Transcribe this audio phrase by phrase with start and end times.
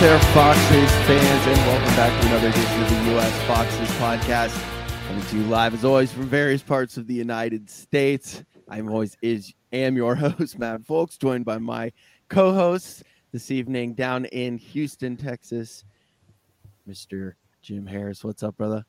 [0.00, 3.42] There, Foxes fans, and welcome back to another edition of the U.S.
[3.42, 5.06] Foxes podcast.
[5.06, 8.42] Coming to you live as always from various parts of the United States.
[8.66, 11.92] I'm always is am your host, Matt Folks, joined by my
[12.30, 15.84] co-hosts this evening down in Houston, Texas,
[16.88, 17.34] Mr.
[17.60, 18.24] Jim Harris.
[18.24, 18.86] What's up, brother?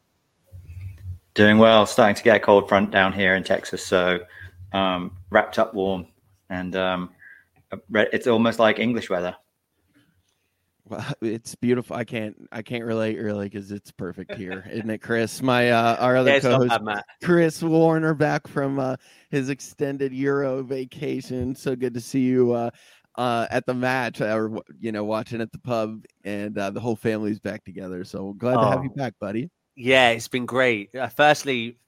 [1.34, 1.86] Doing well.
[1.86, 4.22] Starting to get a cold front down here in Texas, so
[4.72, 6.08] um, wrapped up warm,
[6.50, 7.10] and um,
[7.92, 9.36] it's almost like English weather.
[11.22, 11.96] It's beautiful.
[11.96, 15.42] I can't I can't relate really because it's perfect here, isn't it, Chris?
[15.42, 16.80] My uh, our other Yeah, co-host,
[17.24, 18.96] Chris Warner, back from uh,
[19.30, 21.56] his extended Euro vacation.
[21.56, 22.70] So good to see you uh,
[23.18, 26.96] uh, at the match, or you know, watching at the pub, and uh, the whole
[26.96, 28.04] family's back together.
[28.04, 28.96] So glad to have you Oh.
[28.96, 29.50] back, buddy.
[29.76, 30.96] Yeah, it's been great.
[30.96, 31.80] Uh, firstly,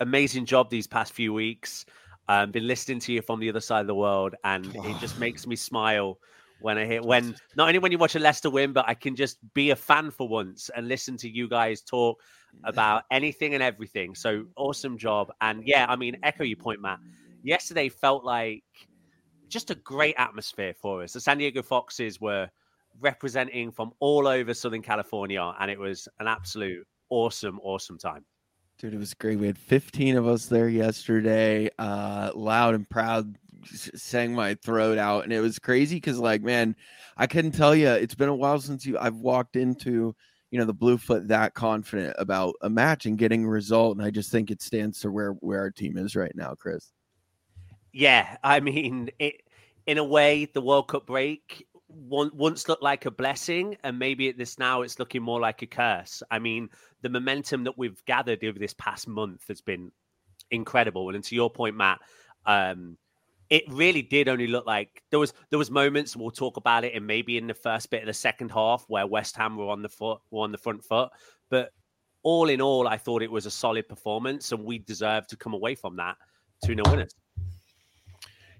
[0.00, 1.84] amazing job these past few weeks.
[2.28, 5.18] Um, been listening to you from the other side of the world, and it just
[5.18, 6.18] makes me smile
[6.62, 9.16] when I hear when not only when you watch a Leicester win, but I can
[9.16, 12.20] just be a fan for once and listen to you guys talk
[12.64, 14.14] about anything and everything.
[14.14, 15.32] So awesome job.
[15.40, 16.98] And yeah, I mean, echo your point, Matt.
[17.42, 18.64] Yesterday felt like
[19.48, 21.12] just a great atmosphere for us.
[21.12, 22.48] The San Diego Foxes were
[23.00, 28.24] representing from all over Southern California, and it was an absolute awesome, awesome time.
[28.78, 29.38] Dude, it was great.
[29.38, 31.70] We had 15 of us there yesterday.
[31.78, 36.76] Uh, loud and proud, sang my throat out, and it was crazy because, like, man,
[37.16, 37.88] I couldn't tell you.
[37.88, 38.98] It's been a while since you.
[38.98, 40.14] I've walked into,
[40.50, 44.10] you know, the Bluefoot that confident about a match and getting a result, and I
[44.10, 46.92] just think it stands to where where our team is right now, Chris.
[47.92, 49.42] Yeah, I mean, it
[49.86, 54.38] in a way, the World Cup break once looked like a blessing, and maybe at
[54.38, 56.22] this now it's looking more like a curse.
[56.30, 56.70] I mean,
[57.02, 59.92] the momentum that we've gathered over this past month has been
[60.50, 61.14] incredible.
[61.14, 62.00] And to your point, Matt,
[62.46, 62.96] um,
[63.52, 66.94] it really did only look like there was there was moments we'll talk about it,
[66.94, 69.82] and maybe in the first bit of the second half where West Ham were on
[69.82, 71.10] the foot were on the front foot,
[71.50, 71.70] but
[72.22, 75.52] all in all, I thought it was a solid performance, and we deserve to come
[75.52, 76.16] away from that
[76.64, 77.14] two 0 winners.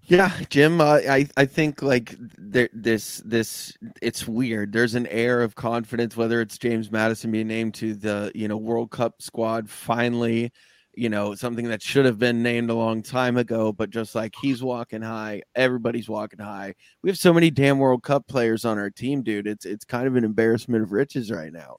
[0.03, 0.83] Yeah, Jim.
[0.83, 3.73] I I think like there this this
[4.03, 4.75] it's weird.
[4.75, 8.59] There's an air of confidence, whether it's James Maddison being named to the you know
[8.59, 10.53] World Cup squad finally,
[10.95, 14.35] you know something that should have been named a long time ago, but just like
[14.41, 16.75] he's walking high, everybody's walking high.
[17.03, 19.47] We have so many damn World Cup players on our team, dude.
[19.47, 21.77] It's it's kind of an embarrassment of riches right now.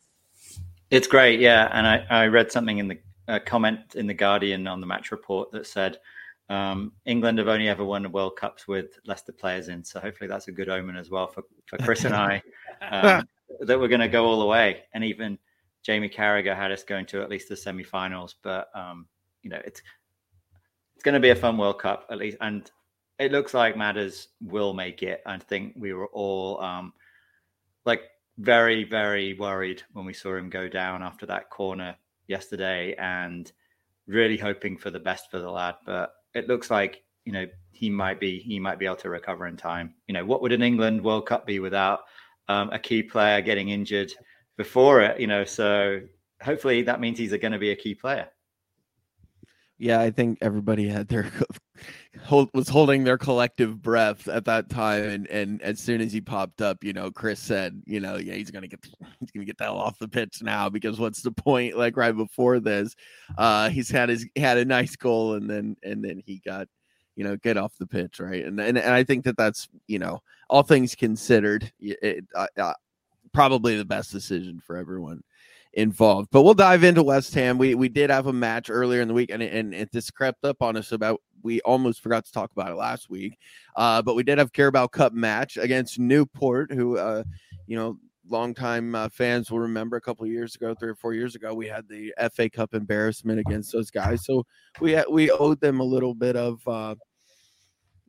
[0.90, 1.69] It's great, yeah.
[1.72, 5.12] And I, I read something in the uh, comment in the Guardian on the match
[5.12, 5.97] report that said
[6.50, 9.84] um, England have only ever won the World Cups with Leicester players in.
[9.84, 12.41] So hopefully that's a good omen as well for, for Chris and I
[12.91, 13.28] um,
[13.62, 14.84] that we're going to go all the way.
[14.94, 15.38] And even
[15.84, 18.36] Jamie Carragher had us going to at least the semi-finals.
[18.42, 19.08] But um,
[19.42, 19.82] you know, it's
[20.96, 22.70] it's going to be a fun World Cup at least, and
[23.20, 25.22] it looks like Madders will make it.
[25.26, 26.94] I think we were all um,
[27.86, 28.04] like
[28.38, 31.96] very, very worried when we saw him go down after that corner
[32.28, 33.52] yesterday, and
[34.08, 35.76] really hoping for the best for the lad.
[35.86, 39.48] But it looks like you know he might be he might be able to recover
[39.48, 39.94] in time.
[40.08, 42.02] You know, what would an England World Cup be without
[42.48, 44.14] um, a key player getting injured
[44.58, 45.19] before it?
[45.19, 46.02] You know, so
[46.41, 48.30] hopefully that means he's going to be a key player.
[49.80, 51.30] Yeah, I think everybody had their
[52.24, 56.22] hold was holding their collective breath at that time, and and as soon as he
[56.22, 58.86] popped up, you know, Chris said, you know, yeah, he's gonna get
[59.19, 61.75] he's gonna get that off the pitch now because what's the point?
[61.75, 62.96] Like right before this,
[63.38, 66.68] uh, he's had his had a nice goal, and then and then he got,
[67.16, 68.46] you know, get off the pitch, right?
[68.46, 72.47] And and, and I think that that's you know, all things considered, y- it, uh,
[72.58, 72.74] uh,
[73.34, 75.24] probably the best decision for everyone
[75.74, 76.30] involved.
[76.32, 77.58] But we'll dive into West Ham.
[77.58, 80.46] We we did have a match earlier in the week, and and it this crept
[80.46, 81.22] up on us about.
[81.42, 83.38] We almost forgot to talk about it last week,
[83.75, 87.24] uh, but we did have Carabao Cup match against Newport, who uh,
[87.68, 87.98] you know.
[88.30, 91.54] Longtime uh, fans will remember a couple of years ago, three or four years ago,
[91.54, 94.24] we had the FA Cup embarrassment against those guys.
[94.24, 94.46] So
[94.80, 96.96] we we owed them a little bit of uh,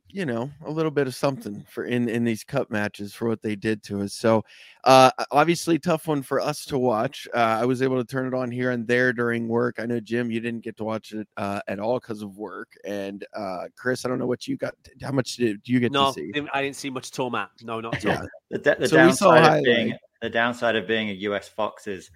[0.09, 3.41] you know a little bit of something for in in these cup matches for what
[3.41, 4.43] they did to us so
[4.83, 8.33] uh obviously tough one for us to watch uh, i was able to turn it
[8.33, 11.27] on here and there during work i know jim you didn't get to watch it
[11.37, 14.73] uh at all because of work and uh chris i don't know what you got
[15.01, 17.29] how much did you get No, to see didn't- I didn't see much at all,
[17.31, 17.49] Matt.
[17.63, 18.11] No, not at all.
[18.13, 21.87] yeah The, da- the So downside of being the downside of being a US Fox
[21.87, 22.09] is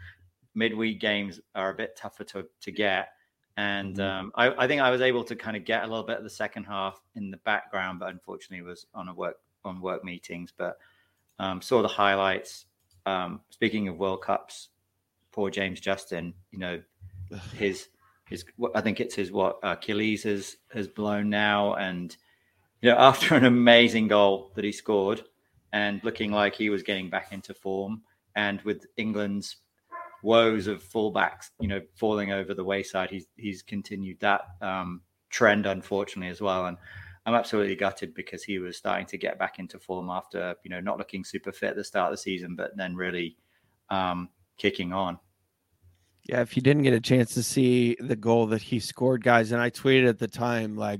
[0.55, 3.09] midweek games are a bit tougher to, to get.
[3.59, 3.99] And Mhm.
[4.09, 6.23] um, I, I think I was able to kind of get a little bit of
[6.23, 9.35] the second half in the background, but unfortunately was on a work
[9.65, 10.53] on work meetings.
[10.55, 10.77] But
[11.39, 12.67] um, saw the highlights.
[13.05, 14.69] Um, speaking of World Cups,
[15.33, 16.81] poor James Justin, you know,
[17.53, 17.89] his
[18.29, 22.15] his I think it's his what Achilles has has blown now, and
[22.81, 25.25] you know after an amazing goal that he scored,
[25.73, 28.03] and looking like he was getting back into form.
[28.37, 29.57] And with England's
[30.23, 35.65] woes of fullbacks, you know, falling over the wayside, he's he's continued that um, trend,
[35.65, 36.65] unfortunately, as well.
[36.65, 36.77] And
[37.25, 40.79] I'm absolutely gutted because he was starting to get back into form after you know
[40.79, 43.37] not looking super fit at the start of the season, but then really
[43.89, 45.19] um, kicking on.
[46.27, 49.51] Yeah, if you didn't get a chance to see the goal that he scored, guys,
[49.51, 50.99] and I tweeted at the time, like,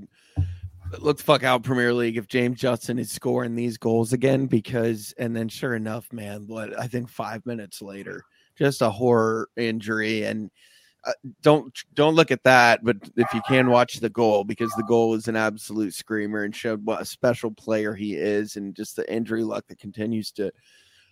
[0.99, 5.35] let's fuck out Premier League if James Justin is scoring these goals again, because, and
[5.35, 8.23] then sure enough, man, what I think five minutes later,
[8.59, 10.51] just a horror injury, and
[11.05, 14.83] uh, don't don't look at that, but if you can watch the goal, because the
[14.83, 18.95] goal is an absolute screamer and showed what a special player he is, and just
[18.95, 20.51] the injury luck that continues to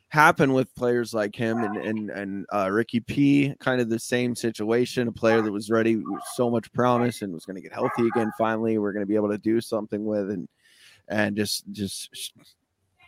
[0.09, 3.53] happen with players like him and and and uh, Ricky P.
[3.59, 5.07] Kind of the same situation.
[5.07, 6.01] A player that was ready,
[6.35, 8.31] so much promise, and was going to get healthy again.
[8.37, 10.49] Finally, we're going to be able to do something with, and
[11.07, 12.33] and just just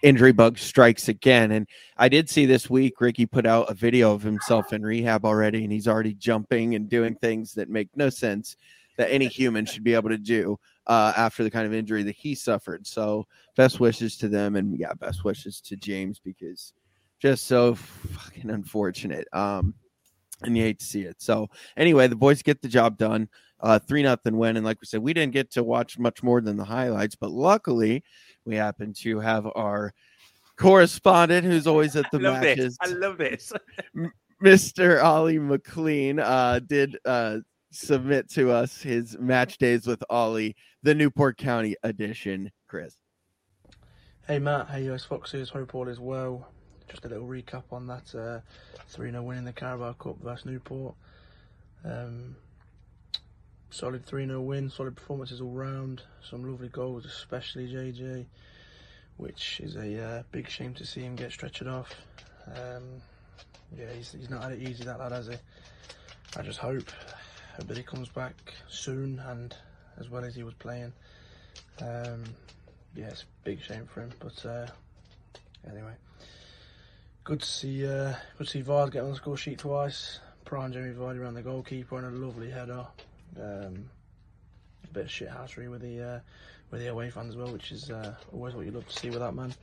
[0.02, 1.52] injury bug strikes again.
[1.52, 1.68] And
[1.98, 5.64] I did see this week Ricky put out a video of himself in rehab already,
[5.64, 8.56] and he's already jumping and doing things that make no sense
[8.98, 12.16] that any human should be able to do uh, after the kind of injury that
[12.16, 12.86] he suffered.
[12.86, 16.74] So best wishes to them, and yeah, best wishes to James because
[17.20, 19.28] just so fucking unfortunate.
[19.34, 19.74] Um,
[20.42, 21.22] and you hate to see it.
[21.22, 23.28] So anyway, the boys get the job done.
[23.62, 26.40] Uh, three nothing win, and like we said, we didn't get to watch much more
[26.40, 28.04] than the highlights, but luckily
[28.50, 29.94] we happen to have our
[30.58, 32.78] correspondent who's always at the I matches.
[32.82, 32.92] This.
[32.94, 33.54] I love this.
[34.44, 35.04] Mr.
[35.04, 37.38] Ollie McLean uh, did uh,
[37.72, 42.52] submit to us his match days with Ollie, the Newport County edition.
[42.68, 42.96] Chris.
[44.28, 46.48] Hey Matt, hey US Foxes, hope all is well.
[46.88, 48.40] Just a little recap on that uh,
[48.88, 50.96] 3 0 win in the Carabao Cup versus Newport.
[51.86, 52.36] Um,
[53.70, 58.26] solid 3 0 win, solid performances all round, some lovely goals, especially JJ,
[59.18, 61.94] which is a uh, big shame to see him get stretchered off.
[62.48, 62.84] Um,
[63.78, 65.36] yeah, he's, he's not had it easy, that lad, has he?
[66.38, 66.92] I just hope,
[67.56, 68.34] hope that he comes back
[68.68, 69.56] soon and
[70.00, 70.94] as well as he was playing.
[71.82, 72.24] Um,
[72.96, 74.68] yeah, it's a big shame for him, but uh,
[75.70, 75.94] anyway
[77.30, 80.20] good to see uh, good to see Vard get on the score sheet twice.
[80.46, 82.88] Prime Jamie Vardy around the goalkeeper and a lovely header.
[83.38, 83.90] Um,
[84.90, 86.20] a bit of shit shithousery with the uh,
[86.72, 89.10] with the away fans as well, which is uh, always what you love to see
[89.10, 89.54] with that man.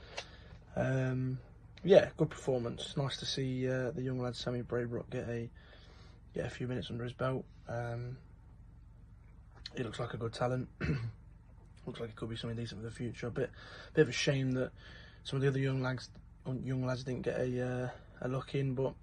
[0.77, 1.39] Um,
[1.85, 2.97] yeah, good performance.
[2.97, 5.49] Nice to see uh, the young lad Sammy Braybrooke get a
[6.35, 7.45] get a few minutes under his belt.
[7.69, 8.17] Um,
[9.77, 10.69] he looks like a good talent.
[11.87, 13.29] looks like it could be something decent for the future.
[13.29, 13.51] A bit,
[13.95, 14.71] bit of a shame that
[15.25, 16.11] some of the other young lads
[16.65, 17.89] young lads didn't get a uh,
[18.23, 18.95] a look in, but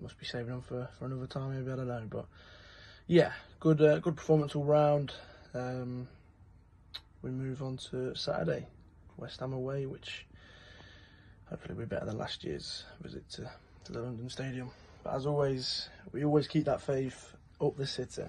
[0.00, 1.54] must be saving them for, for another time.
[1.54, 2.26] Maybe I don't know, but
[3.08, 5.12] yeah, good uh, good performance all round.
[5.54, 6.06] Um,
[7.22, 8.66] we move on to Saturday,
[9.16, 10.26] West Ham away, which
[11.48, 13.50] hopefully will be better than last year's visit to,
[13.84, 14.70] to the London Stadium.
[15.02, 18.22] But as always, we always keep that faith up the city.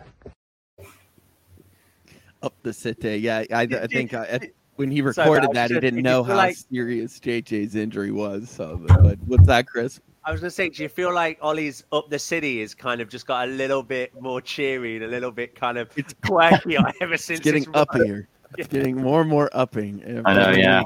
[2.41, 3.43] Up the city, yeah.
[3.51, 4.39] I, I think I,
[4.77, 8.49] when he recorded so, that, he didn't know how like, serious JJ's injury was.
[8.49, 9.99] So, but what's that, Chris?
[10.23, 13.01] I was going to say, do you feel like Ollie's up the city is kind
[13.01, 16.13] of just got a little bit more cheery and a little bit kind of it's
[16.25, 18.25] quirky ever since it's getting uppier.
[18.57, 20.01] It's getting more and more upping.
[20.25, 20.81] I know, yeah.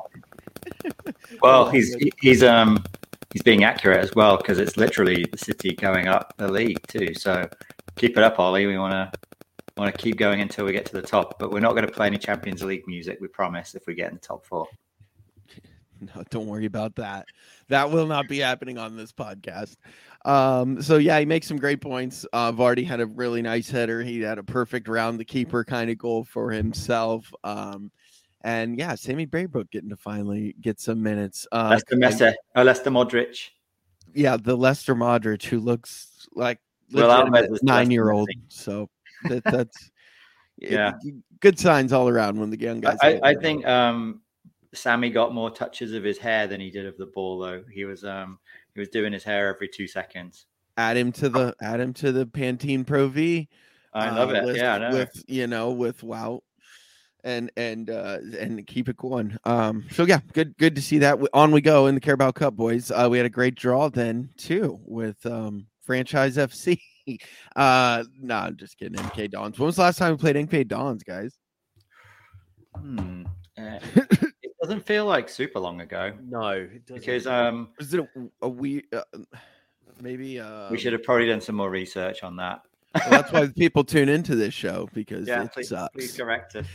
[1.41, 2.83] well, he's he's um
[3.31, 7.13] he's being accurate as well because it's literally the city going up the league too.
[7.13, 7.47] So
[7.95, 8.65] keep it up, Ollie.
[8.65, 9.11] We want to
[9.77, 11.39] want to keep going until we get to the top.
[11.39, 13.19] But we're not going to play any Champions League music.
[13.21, 14.67] We promise if we get in the top four.
[16.15, 17.27] No, don't worry about that.
[17.69, 19.75] That will not be happening on this podcast.
[20.25, 22.25] Um, so yeah, he makes some great points.
[22.33, 24.01] Uh, Vardy had a really nice header.
[24.01, 27.31] He had a perfect round the keeper kind of goal for himself.
[27.43, 27.91] Um,
[28.43, 31.47] and yeah, Sammy Braybrooke getting to finally get some minutes.
[31.51, 33.49] Uh, Leicester Messi, oh, Leicester Modric.
[34.13, 36.59] Yeah, the Leicester Modric who looks like
[36.91, 37.29] well,
[37.63, 38.29] nine year old.
[38.49, 38.89] So
[39.23, 39.91] that, that's
[40.57, 40.93] yeah,
[41.39, 42.97] good signs all around when the young guys.
[43.01, 44.21] I, I think um,
[44.73, 47.63] Sammy got more touches of his hair than he did of the ball, though.
[47.71, 48.39] He was um,
[48.73, 50.45] he was doing his hair every two seconds.
[50.77, 53.47] Add him to the add him to the Pantene Pro V.
[53.93, 54.45] I love uh, it.
[54.45, 56.41] With, yeah, with you know with wow
[57.23, 59.37] and and uh and keep it going.
[59.45, 61.19] Um, so yeah, good good to see that.
[61.33, 62.91] On we go in the Carabao Cup, boys.
[62.91, 66.79] Uh, we had a great draw then too with um franchise FC.
[67.55, 68.97] uh, no, I'm just kidding.
[68.97, 69.57] MK Dons.
[69.57, 71.37] When was the last time we played MK Dons, guys?
[72.75, 73.23] Hmm.
[73.57, 73.79] Uh,
[74.73, 76.13] doesn't feel like super long ago.
[76.27, 76.99] No, it doesn't.
[76.99, 78.07] Because um, is it a,
[78.41, 78.83] a we?
[78.91, 79.01] Uh,
[80.01, 82.61] maybe uh, we should have probably done some more research on that.
[82.95, 86.65] well, that's why people tune into this show because yeah, please, please correct us.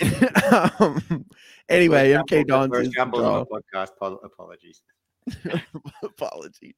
[0.80, 1.26] um,
[1.68, 3.40] anyway, MK gamble- Dons first is gamble draw.
[3.40, 4.18] on the podcast.
[4.24, 4.82] Apologies.
[6.02, 6.74] Apologies.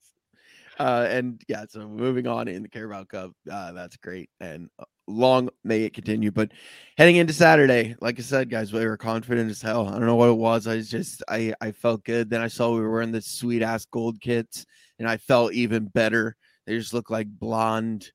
[0.78, 4.84] Uh, and yeah, so moving on in the Carabao Cup, uh, that's great, and uh,
[5.06, 6.30] long may it continue.
[6.30, 6.52] But
[6.96, 9.88] heading into Saturday, like I said, guys, we were confident as hell.
[9.88, 10.66] I don't know what it was.
[10.66, 12.30] I was just I I felt good.
[12.30, 14.64] Then I saw we were wearing the sweet ass gold kits,
[14.98, 16.36] and I felt even better.
[16.66, 18.10] They just look like blonde,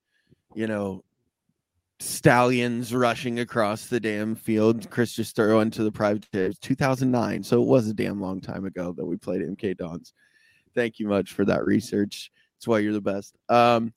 [0.55, 1.03] you know,
[1.99, 4.89] stallions rushing across the damn field.
[4.89, 8.65] Chris just threw into the private was 2009, so it was a damn long time
[8.65, 10.13] ago that we played MK Dons.
[10.75, 12.31] Thank you much for that research.
[12.57, 13.35] That's why you're the best.
[13.49, 13.93] Um,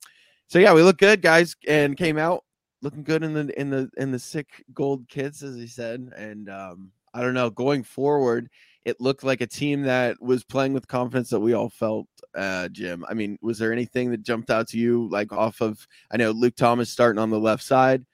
[0.47, 2.43] so yeah, we look good, guys, and came out
[2.81, 6.11] looking good in the in the in the sick gold kits, as he said.
[6.15, 8.49] And um, I don't know, going forward,
[8.85, 12.07] it looked like a team that was playing with confidence that we all felt.
[12.35, 15.85] Uh, Jim, I mean, was there anything that jumped out to you, like off of?
[16.11, 18.05] I know Luke Thomas starting on the left side.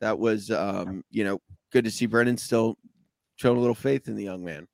[0.00, 1.40] That was, um, you know,
[1.72, 2.76] good to see Brendan still
[3.36, 4.68] showing a little faith in the young man.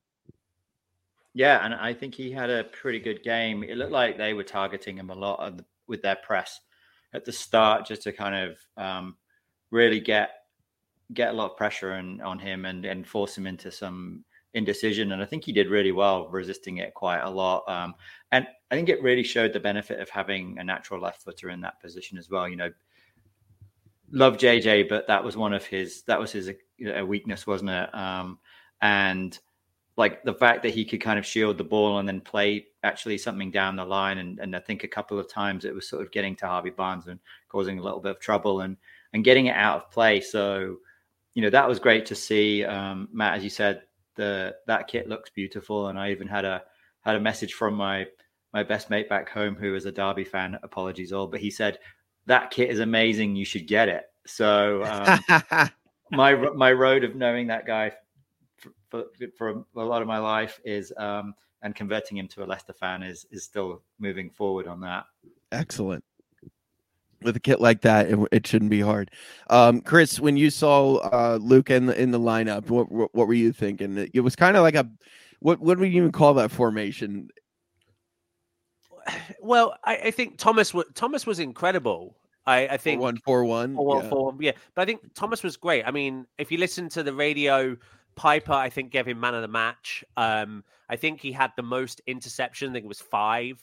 [1.34, 3.62] Yeah, and I think he had a pretty good game.
[3.62, 6.60] It looked like they were targeting him a lot the, with their press
[7.14, 9.16] at the start, just to kind of um,
[9.70, 10.30] really get
[11.14, 14.24] get a lot of pressure on, on him and, and force him into some
[14.54, 15.12] indecision.
[15.12, 17.64] And I think he did really well resisting it quite a lot.
[17.68, 17.94] Um,
[18.30, 21.60] and I think it really showed the benefit of having a natural left footer in
[21.62, 22.48] that position as well.
[22.48, 22.70] You know,
[24.10, 27.70] love JJ, but that was one of his that was his you know, weakness, wasn't
[27.70, 27.94] it?
[27.94, 28.38] Um,
[28.80, 29.38] and
[29.96, 33.18] like the fact that he could kind of shield the ball and then play actually
[33.18, 34.18] something down the line.
[34.18, 36.70] And, and I think a couple of times it was sort of getting to Harvey
[36.70, 38.76] Barnes and causing a little bit of trouble and
[39.12, 40.20] and getting it out of play.
[40.20, 40.78] So,
[41.34, 42.64] you know, that was great to see.
[42.64, 43.82] Um, Matt, as you said,
[44.14, 45.88] the that kit looks beautiful.
[45.88, 46.62] And I even had a
[47.02, 48.06] had a message from my
[48.54, 50.58] my best mate back home who is a Derby fan.
[50.62, 51.78] Apologies all, but he said
[52.26, 53.36] that kit is amazing.
[53.36, 54.04] You should get it.
[54.26, 55.68] So um,
[56.12, 57.92] my my road of knowing that guy
[58.90, 59.04] for,
[59.36, 63.02] for a lot of my life is um, and converting him to a Leicester fan
[63.02, 65.04] is is still moving forward on that.
[65.50, 66.04] Excellent.
[67.22, 69.12] With a kit like that, it, it shouldn't be hard.
[69.48, 73.28] Um, Chris, when you saw uh, Luke in the in the lineup, what what, what
[73.28, 74.08] were you thinking?
[74.12, 74.90] It was kind of like a
[75.40, 77.28] what what do we even call that formation?
[79.40, 82.16] Well, I, I think Thomas w- Thomas was incredible.
[82.46, 83.74] I, I think one four one.
[83.74, 84.50] Four, one, yeah.
[84.50, 84.58] yeah.
[84.74, 85.84] But I think Thomas was great.
[85.84, 87.76] I mean, if you listen to the radio,
[88.14, 90.04] Piper, I think, gave him man of the match.
[90.16, 92.70] Um, I think he had the most interception.
[92.70, 93.58] I think it was five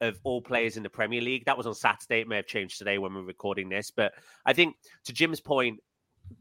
[0.00, 1.44] of all players in the Premier League.
[1.44, 2.20] That was on Saturday.
[2.20, 3.90] It may have changed today when we're recording this.
[3.90, 4.12] But
[4.46, 5.78] I think, to Jim's point,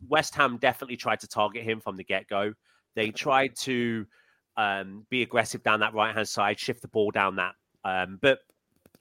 [0.08, 2.54] West Ham definitely tried to target him from the get go.
[2.96, 4.06] They tried to
[4.58, 7.56] um, be aggressive down that right hand side, shift the ball down that.
[7.84, 8.40] Um, but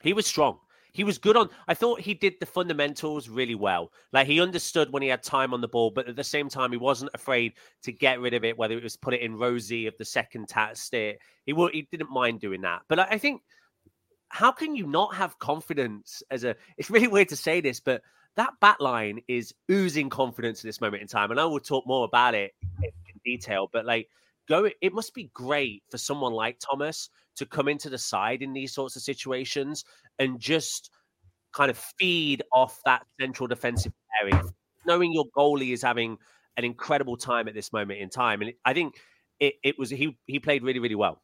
[0.01, 0.59] he was strong.
[0.91, 1.49] He was good on.
[1.67, 3.91] I thought he did the fundamentals really well.
[4.11, 6.71] Like he understood when he had time on the ball, but at the same time,
[6.71, 7.53] he wasn't afraid
[7.83, 8.57] to get rid of it.
[8.57, 12.11] Whether it was put it in Rosie of the second test, it he he didn't
[12.11, 12.81] mind doing that.
[12.87, 13.41] But I, think
[14.29, 16.55] how can you not have confidence as a?
[16.77, 18.01] It's really weird to say this, but
[18.35, 21.85] that back line is oozing confidence at this moment in time, and I will talk
[21.85, 22.91] more about it in
[23.25, 23.69] detail.
[23.71, 24.09] But like,
[24.47, 24.69] go.
[24.81, 28.73] It must be great for someone like Thomas to come into the side in these
[28.73, 29.83] sorts of situations
[30.19, 30.91] and just
[31.51, 34.43] kind of feed off that central defensive area,
[34.85, 36.17] knowing your goalie is having
[36.57, 38.41] an incredible time at this moment in time.
[38.41, 38.95] And I think
[39.39, 41.21] it, it was he he played really really well.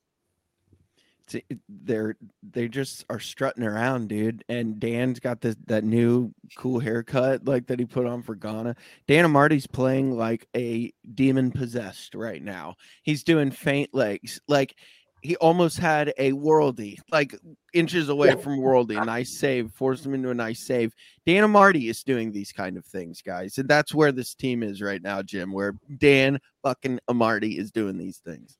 [1.67, 4.43] They're they just are strutting around, dude.
[4.47, 8.75] And Dan's got this that new cool haircut like that he put on for Ghana.
[9.07, 12.75] Dan Amartey's playing like a demon possessed right now.
[13.03, 14.75] He's doing faint legs, like
[15.21, 17.35] he almost had a worldy, like
[17.73, 18.35] inches away yeah.
[18.35, 19.03] from worldy.
[19.05, 20.93] Nice save, forced him into a nice save.
[21.25, 24.81] Dan Amartey is doing these kind of things, guys, and that's where this team is
[24.81, 25.51] right now, Jim.
[25.51, 28.57] Where Dan fucking Amartey is doing these things.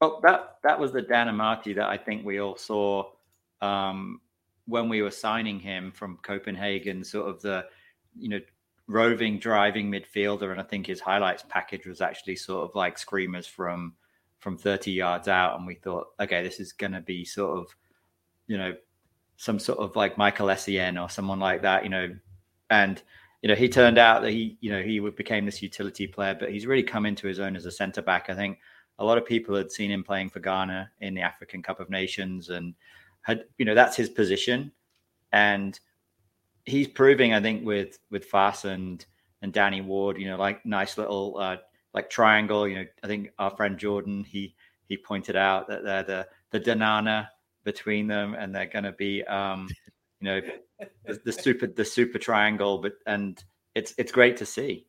[0.00, 3.10] Well, that that was the Dan Amartey that I think we all saw
[3.62, 4.20] um,
[4.66, 7.04] when we were signing him from Copenhagen.
[7.04, 7.66] Sort of the,
[8.18, 8.40] you know,
[8.88, 13.46] roving, driving midfielder, and I think his highlights package was actually sort of like screamers
[13.46, 13.94] from
[14.46, 17.74] from 30 yards out and we thought okay this is going to be sort of
[18.46, 18.72] you know
[19.36, 22.14] some sort of like Michael Essien or someone like that you know.
[22.70, 23.02] And
[23.42, 26.52] you know he turned out that he you know he became this utility player but
[26.52, 28.30] he's really come into his own as a center back.
[28.30, 28.60] I think
[29.00, 31.90] a lot of people had seen him playing for Ghana in the African Cup of
[31.90, 32.72] Nations and
[33.22, 34.70] had you know that's his position.
[35.32, 35.78] And
[36.66, 39.06] he's proving i think with with Faes and
[39.42, 41.56] and Danny Ward you know like nice little uh
[41.96, 42.68] like triangle.
[42.68, 44.54] You know, I think our friend Jordan he
[44.88, 47.28] he pointed out that they're the the Danana
[47.64, 49.68] between them, and they're going to be um,
[50.20, 50.40] you know
[51.06, 52.78] the, the, super the super triangle.
[52.78, 53.42] But and
[53.74, 54.86] it's it's great to see.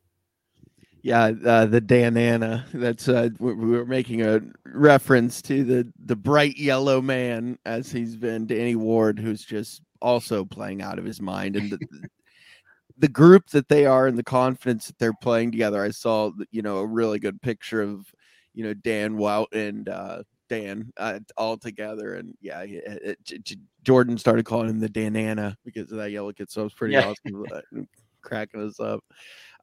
[1.01, 2.65] Yeah, uh, the Danana.
[2.73, 8.15] That's uh, we were making a reference to the the bright yellow man as he's
[8.17, 11.79] been Danny Ward, who's just also playing out of his mind, and the,
[12.98, 15.84] the group that they are and the confidence that they're playing together.
[15.84, 18.12] I saw you know a really good picture of
[18.54, 24.18] you know Dan Wout and uh, Dan uh, all together, and yeah, it, it, Jordan
[24.18, 26.50] started calling him the Danana because of that yellow kid.
[26.50, 27.13] So it was pretty yeah.
[27.25, 27.82] awesome, uh,
[28.22, 29.04] cracking us up.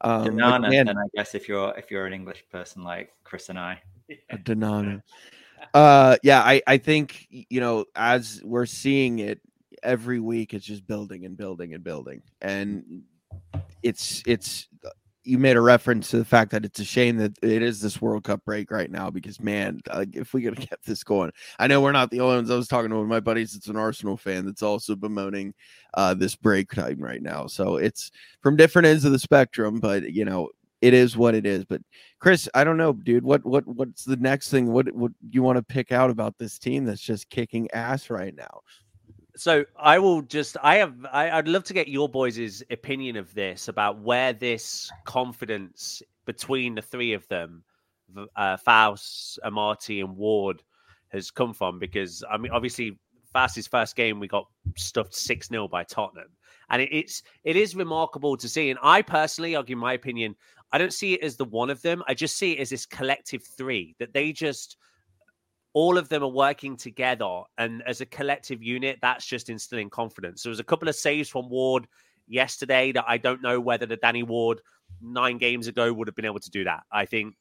[0.01, 3.49] Um, Danana, Dan, and I guess if you're if you're an English person like Chris
[3.49, 3.83] and I,
[4.33, 5.03] Danana.
[5.73, 9.41] Uh, yeah, I I think you know as we're seeing it
[9.83, 13.03] every week, it's just building and building and building, and
[13.83, 14.69] it's it's
[15.25, 18.01] you made a reference to the fact that it's a shame that it is this
[18.01, 21.33] World Cup break right now because man, like if we could have kept this going,
[21.59, 22.51] I know we're not the only ones.
[22.51, 25.55] I was talking to one of my buddies that's an Arsenal fan that's also bemoaning
[25.95, 27.47] uh, this break time right now.
[27.47, 28.11] So it's
[28.43, 30.51] from different ends of the spectrum, but you know
[30.83, 31.65] it is what it is.
[31.65, 31.81] But
[32.19, 33.25] Chris, I don't know, dude.
[33.25, 34.71] What what what's the next thing?
[34.71, 38.35] What what you want to pick out about this team that's just kicking ass right
[38.35, 38.61] now?
[39.37, 43.35] So I will just I have I, would love to get your boys' opinion of
[43.35, 47.65] this about where this confidence between the three of them,
[48.37, 50.63] uh, Faes, Amartey, and Ward,
[51.09, 51.79] has come from.
[51.79, 52.97] Because I mean, obviously,
[53.35, 56.29] Faes's first game we got stuffed six 0 by Tottenham,
[56.71, 58.71] and it, it's it is remarkable to see.
[58.71, 60.37] And I personally, I'll give my opinion.
[60.73, 62.05] I don't see it as the one of them.
[62.07, 64.77] I just see it as this collective three that they just
[65.75, 70.43] all of them are working together and as a collective unit that's just instilling confidence.
[70.43, 71.87] There was a couple of saves from ward
[72.27, 74.59] yesterday that i don't know whether the danny ward
[75.03, 76.83] nine games ago would have been able to do that.
[76.91, 77.35] I think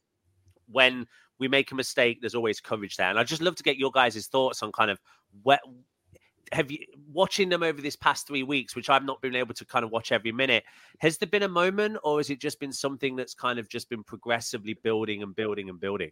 [0.70, 1.06] when
[1.38, 3.08] we make a mistake there's always courage there.
[3.08, 5.00] And i'd just love to get your guys' thoughts on kind of
[5.42, 5.60] what
[6.52, 6.78] have you
[7.12, 9.90] watching them over this past three weeks, which I've not been able to kind of
[9.90, 10.64] watch every minute?
[10.98, 13.88] Has there been a moment, or has it just been something that's kind of just
[13.88, 16.10] been progressively building and building and building?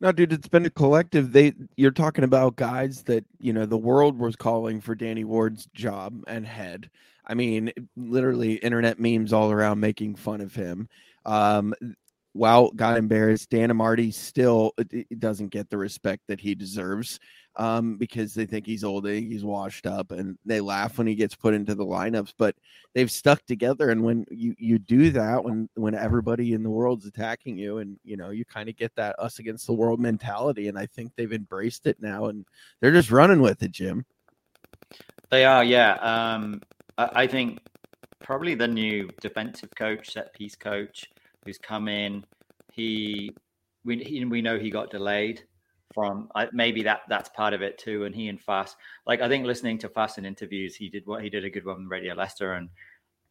[0.00, 1.32] No, dude, it's been a collective.
[1.32, 5.66] They you're talking about guys that you know the world was calling for Danny Ward's
[5.74, 6.90] job and head.
[7.24, 10.88] I mean, literally, internet memes all around making fun of him.
[11.24, 11.74] Um,
[12.36, 13.50] Wout got embarrassed.
[13.50, 14.72] Dan Amartey still
[15.18, 17.20] doesn't get the respect that he deserves
[17.56, 21.34] um, because they think he's old, he's washed up, and they laugh when he gets
[21.34, 22.32] put into the lineups.
[22.38, 22.56] But
[22.94, 27.06] they've stuck together, and when you you do that, when when everybody in the world's
[27.06, 30.68] attacking you, and you know you kind of get that us against the world mentality,
[30.68, 32.46] and I think they've embraced it now, and
[32.80, 34.04] they're just running with it, Jim.
[35.30, 35.94] They are, yeah.
[35.94, 36.60] Um,
[36.98, 37.60] I, I think
[38.20, 41.10] probably the new defensive coach, set piece coach,
[41.44, 42.24] who's come in.
[42.72, 43.32] He
[43.84, 45.42] we we know he got delayed
[45.94, 48.04] from I, maybe that that's part of it too.
[48.04, 48.74] And he and Faes,
[49.06, 51.64] like I think listening to Faes in interviews, he did what he did a good
[51.64, 52.68] one on Radio Leicester, and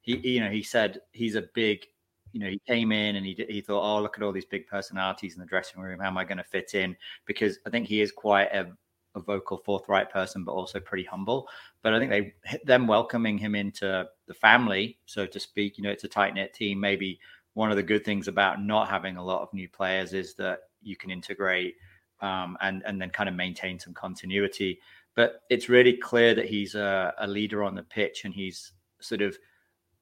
[0.01, 1.85] he you know he said he's a big
[2.31, 4.67] you know he came in and he he thought oh look at all these big
[4.67, 5.99] personalities in the dressing room.
[5.99, 6.95] How am I going to fit in?
[7.25, 8.67] Because I think he is quite a,
[9.15, 11.47] a vocal forthright person but also pretty humble.
[11.81, 15.91] But I think they them welcoming him into the family so to speak you know
[15.91, 16.79] it's a tight knit team.
[16.79, 17.19] Maybe
[17.53, 20.59] one of the good things about not having a lot of new players is that
[20.81, 21.75] you can integrate
[22.21, 24.79] um, and and then kind of maintain some continuity.
[25.15, 29.21] But it's really clear that he's a, a leader on the pitch, and he's sort
[29.21, 29.37] of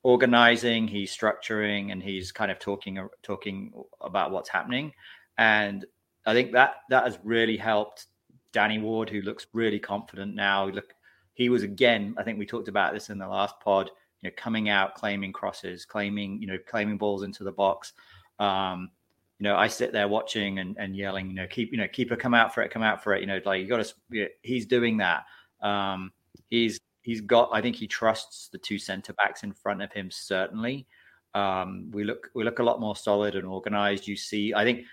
[0.03, 4.93] organizing, he's structuring, and he's kind of talking talking about what's happening.
[5.37, 5.85] And
[6.25, 8.07] I think that that has really helped
[8.51, 10.67] Danny Ward, who looks really confident now.
[10.67, 10.93] Look,
[11.33, 12.15] he was again.
[12.17, 13.89] I think we talked about this in the last pod.
[14.21, 17.93] You know, coming out, claiming crosses, claiming you know, claiming balls into the box.
[18.37, 18.91] Um,
[19.39, 22.17] you know, I sit there watching and, and yelling, you know, keep, you know, keeper,
[22.17, 23.21] come out for it, come out for it.
[23.21, 25.23] You know, like you got to, you know, he's doing that.
[25.61, 26.11] Um,
[26.49, 30.11] he's, he's got, I think he trusts the two center backs in front of him.
[30.11, 30.85] Certainly.
[31.33, 34.07] Um, we look, we look a lot more solid and organized.
[34.07, 34.85] You see, I think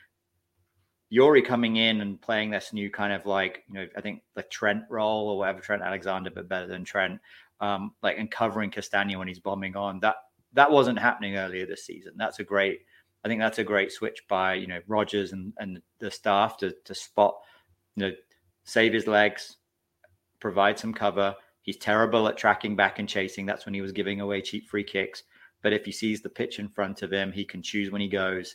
[1.12, 4.42] Youri coming in and playing this new kind of like, you know, I think the
[4.42, 7.20] Trent role or whatever, Trent Alexander, but better than Trent,
[7.60, 10.16] um, like, and covering Castagna when he's bombing on that,
[10.52, 12.12] that wasn't happening earlier this season.
[12.16, 12.80] That's a great,
[13.26, 16.76] I think that's a great switch by you know Rodgers and, and the staff to
[16.84, 17.34] to spot,
[17.96, 18.12] you know,
[18.62, 19.56] save his legs,
[20.38, 21.34] provide some cover.
[21.62, 23.44] He's terrible at tracking back and chasing.
[23.44, 25.24] That's when he was giving away cheap free kicks.
[25.60, 28.06] But if he sees the pitch in front of him, he can choose when he
[28.06, 28.54] goes.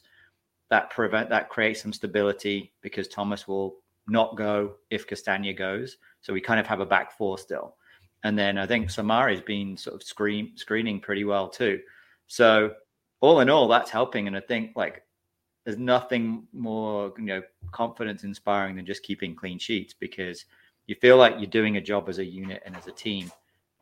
[0.70, 3.76] That prevent that creates some stability because Thomas will
[4.08, 5.98] not go if Castagna goes.
[6.22, 7.76] So we kind of have a back four still.
[8.24, 11.82] And then I think Soumaré's been sort of screen screening pretty well too.
[12.28, 12.72] So
[13.22, 14.28] all in all, that's helping.
[14.28, 15.04] And I think like
[15.64, 20.46] there's nothing more, you know, confidence inspiring than just keeping clean sheets because
[20.88, 23.32] you feel like you're doing a job as a unit and as a team.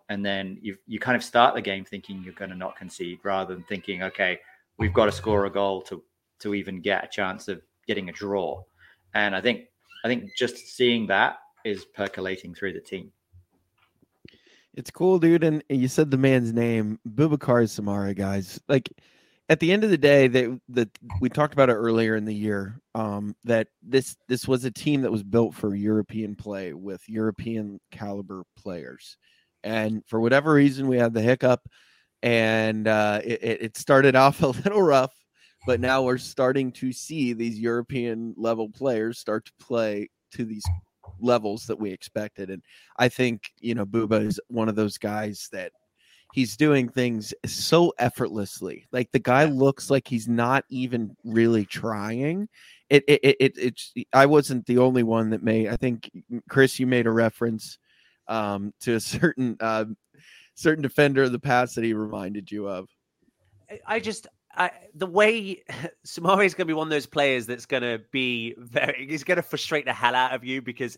[0.09, 3.19] And then you you kind of start the game thinking you're going to not concede
[3.23, 4.39] rather than thinking, okay,
[4.77, 6.03] we've got to score a goal to
[6.39, 8.61] to even get a chance of getting a draw.
[9.13, 9.67] And I think
[10.03, 13.11] I think just seeing that is percolating through the team.
[14.73, 15.43] It's cool, dude.
[15.43, 18.59] And you said the man's name, Boubakary Soumaré, guys.
[18.67, 18.89] Like
[19.49, 22.33] at the end of the day, that that we talked about it earlier in the
[22.33, 22.79] year.
[22.95, 27.79] Um, that this this was a team that was built for European play with European
[27.91, 29.17] caliber players,
[29.63, 31.67] and for whatever reason, we had the hiccup,
[32.21, 35.13] and uh, it, it started off a little rough,
[35.65, 40.63] but now we're starting to see these European level players start to play to these
[41.19, 42.49] levels that we expected.
[42.49, 42.61] And
[42.97, 45.71] I think, you know, Booba is one of those guys that
[46.33, 48.87] he's doing things so effortlessly.
[48.91, 52.47] Like the guy looks like he's not even really trying.
[52.89, 56.09] It, it, it, it it's, I wasn't the only one that made, I think,
[56.49, 57.77] Chris, you made a reference
[58.27, 59.85] um, to a certain, uh,
[60.55, 62.89] certain defender of the past that he reminded you of.
[63.85, 65.63] I just, I, the way
[66.07, 69.23] Soumaré is going to be one of those players that's going to be very, he's
[69.23, 70.97] going to frustrate the hell out of you because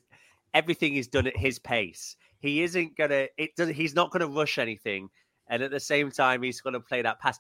[0.54, 2.15] everything is done at his pace.
[2.39, 5.10] He isn't going to, it does, he's not going to rush anything.
[5.51, 7.37] And at the same time, he's going to play that pass.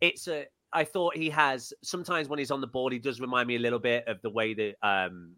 [0.00, 3.48] It's a, I thought he has, sometimes when he's on the board, he does remind
[3.48, 5.34] me a little bit of the way that, um,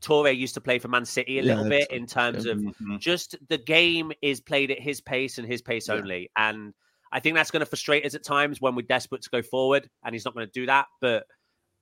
[0.00, 2.98] Toure used to play for Man City a yeah, little bit in terms of mm-hmm.
[2.98, 5.94] just the game is played at his pace and his pace yeah.
[5.94, 6.30] only.
[6.36, 6.72] And
[7.10, 9.90] I think that's going to frustrate us at times when we're desperate to go forward,
[10.04, 10.86] and he's not going to do that.
[11.00, 11.26] But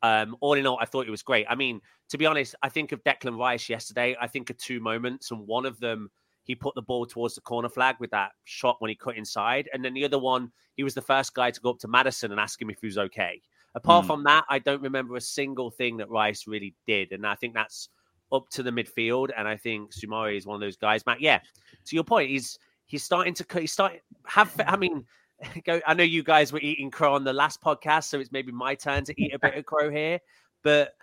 [0.03, 1.45] um, all in all, I thought it was great.
[1.47, 4.17] I mean, to be honest, I think of Declan Rice yesterday.
[4.19, 6.11] I think of two moments, and one of them,
[6.47, 9.69] he put the ball towards the corner flag with that shot when he cut inside,
[9.73, 12.31] and then the other one, he was the first guy to go up to Maddison
[12.31, 13.41] and ask him if he was okay.
[13.75, 14.09] Apart mm.
[14.09, 17.55] from that, I don't remember a single thing that Rice really did, and I think
[17.55, 17.89] that's
[18.33, 19.31] up to the midfield.
[19.37, 21.05] And I think Soumaré is one of those guys.
[21.05, 21.41] Matt, yeah,
[21.85, 25.05] to your point, he's he's starting to he's starting have I mean
[25.65, 28.53] go I know you guys were eating crow on the last podcast so it's maybe
[28.53, 30.21] my turn to eat a bit of crow here
[30.63, 30.95] but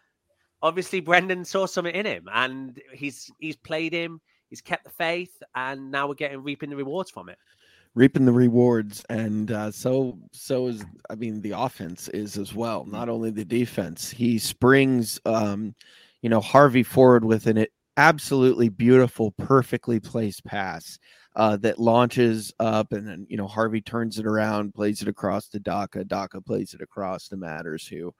[0.61, 4.21] obviously Brendan saw something in him and he's he's played him
[4.53, 7.39] he's kept the faith and now we're getting reaping the rewards from it
[7.95, 12.85] reaping the rewards and uh, so so is I mean the offense is as well
[12.85, 15.73] not only the defense he springs um
[16.21, 17.65] you know Harvey forward with an
[17.97, 20.97] absolutely beautiful perfectly placed pass
[21.35, 25.47] uh, that launches up, and then you know Harvey turns it around, plays it across
[25.49, 26.03] to Daka.
[26.03, 28.13] Daka plays it across to Madders, who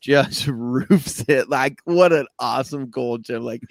[0.00, 1.48] just roofs it.
[1.48, 3.42] Like what an awesome goal, Jim!
[3.42, 3.62] Like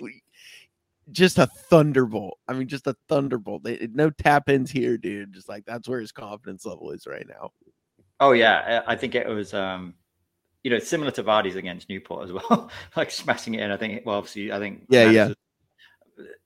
[1.11, 2.37] just a thunderbolt.
[2.47, 3.65] I mean, just a thunderbolt.
[3.93, 5.33] no tap ins here, dude.
[5.33, 7.51] Just like that's where his confidence level is right now.
[8.19, 9.53] Oh yeah, I think it was.
[9.53, 9.95] um
[10.63, 13.71] you know, similar to Vardy's against Newport as well, like smashing it in.
[13.71, 15.33] I think, well, obviously, I think, yeah, yeah.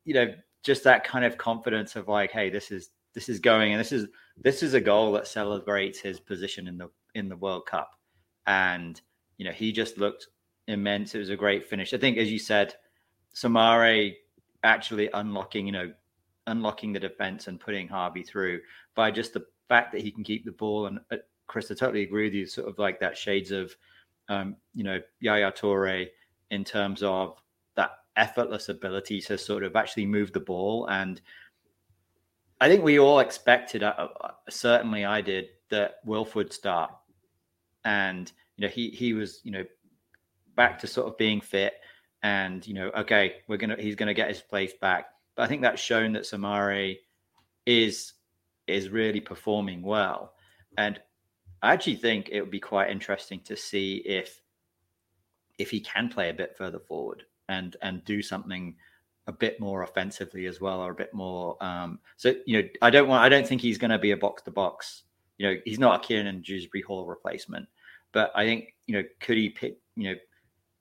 [0.05, 3.71] you know, just that kind of confidence of like, hey, this is this is going,
[3.71, 7.35] and this is this is a goal that celebrates his position in the in the
[7.35, 7.91] World Cup,
[8.45, 8.99] and
[9.37, 10.27] you know he just looked
[10.67, 11.15] immense.
[11.15, 11.93] It was a great finish.
[11.93, 12.75] I think, as you said,
[13.35, 14.13] Soumaré
[14.63, 15.91] actually unlocking, you know,
[16.47, 18.61] unlocking the defense and putting Harvey through
[18.95, 20.87] by just the fact that he can keep the ball.
[20.87, 22.45] And uh, Chris, I totally agree with you.
[22.45, 23.75] Sort of like that shades of,
[24.29, 26.07] um, you know, Yaya Toure
[26.51, 27.41] in terms of
[27.75, 30.87] that effortless ability to sort of actually move the ball.
[30.87, 31.21] And
[32.61, 36.91] I think we all expected, uh, uh, certainly I did, that Wilf would start.
[37.83, 39.65] And, you know, he, he was, you know,
[40.55, 41.73] back to sort of being fit
[42.23, 45.07] and, you know, okay, we're to, he's to get his place back.
[45.35, 46.97] But I think that's shown that Soumaré
[47.65, 48.13] is,
[48.67, 50.33] is really performing well.
[50.77, 50.99] And
[51.61, 54.41] I actually think it would be quite interesting to see if,
[55.59, 58.75] if he can play a bit further forward and and do something
[59.27, 61.57] a bit more offensively as well, or a bit more.
[61.63, 63.23] Um, so you know, I don't want.
[63.23, 65.03] I don't think he's going to be a box to box.
[65.37, 67.67] You know, he's not a Kiernan Dewsbury Hall replacement,
[68.11, 69.77] but I think you know, could he pick?
[69.95, 70.15] You know,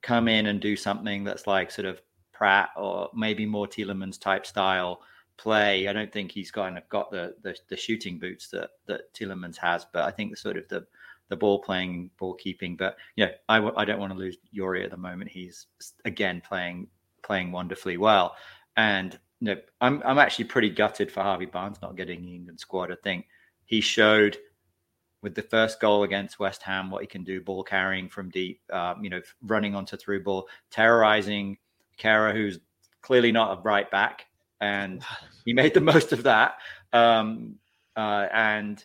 [0.03, 2.01] come in and do something that's like sort of
[2.33, 5.01] Pratt or maybe more Tielemans type style
[5.37, 5.87] play.
[5.87, 9.57] I don't think he's kind of got the, the the, shooting boots that that Tielemans
[9.57, 10.85] has, but I think the sort of the
[11.29, 12.75] the ball playing, ball keeping.
[12.75, 15.31] But you know, I w- I don't want to lose Yuri at the moment.
[15.31, 15.67] He's
[16.05, 16.87] again playing
[17.23, 18.35] playing wonderfully well,
[18.75, 22.59] and you know, I'm I'm actually pretty gutted for Harvey Barnes not getting the England
[22.59, 22.91] squad.
[22.91, 23.25] I think
[23.65, 24.37] he showed
[25.23, 28.61] with the first goal against West Ham what he can do, ball carrying from deep,
[28.71, 31.57] um, you know, running onto through ball, terrorizing
[31.97, 32.59] Kehrer, who's
[33.01, 34.25] clearly not a right back,
[34.61, 35.01] and
[35.45, 36.57] he made the most of that.
[36.91, 37.55] Um,
[37.95, 38.83] uh, and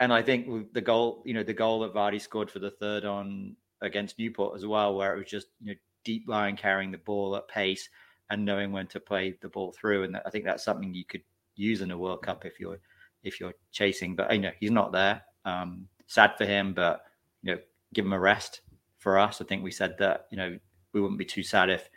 [0.00, 3.04] and I think the goal, you know, the goal that Vardy scored for the third
[3.04, 6.98] on against Newport as well, where it was just you know deep line carrying the
[6.98, 7.88] ball at pace
[8.30, 11.22] and knowing when to play the ball through, and I think that's something you could
[11.54, 12.78] use in a World Cup if you're
[13.22, 14.16] if you're chasing.
[14.16, 15.22] But you know, he's not there.
[15.48, 17.02] Um, sad for him, but
[17.42, 17.60] you know,
[17.94, 18.60] give him a rest
[18.98, 19.40] for us.
[19.40, 20.58] I think we said that you know
[20.92, 21.88] we wouldn't be too sad if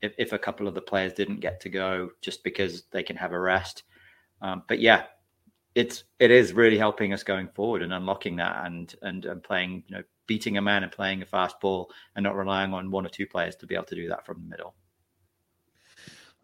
[0.00, 3.16] if, if a couple of the players didn't get to go just because they can
[3.16, 3.84] have a rest.
[4.40, 5.04] Um, but yeah,
[5.74, 9.84] it's it is really helping us going forward and unlocking that and and and playing
[9.86, 13.04] you know beating a man and playing a fast ball and not relying on one
[13.04, 14.74] or two players to be able to do that from the middle.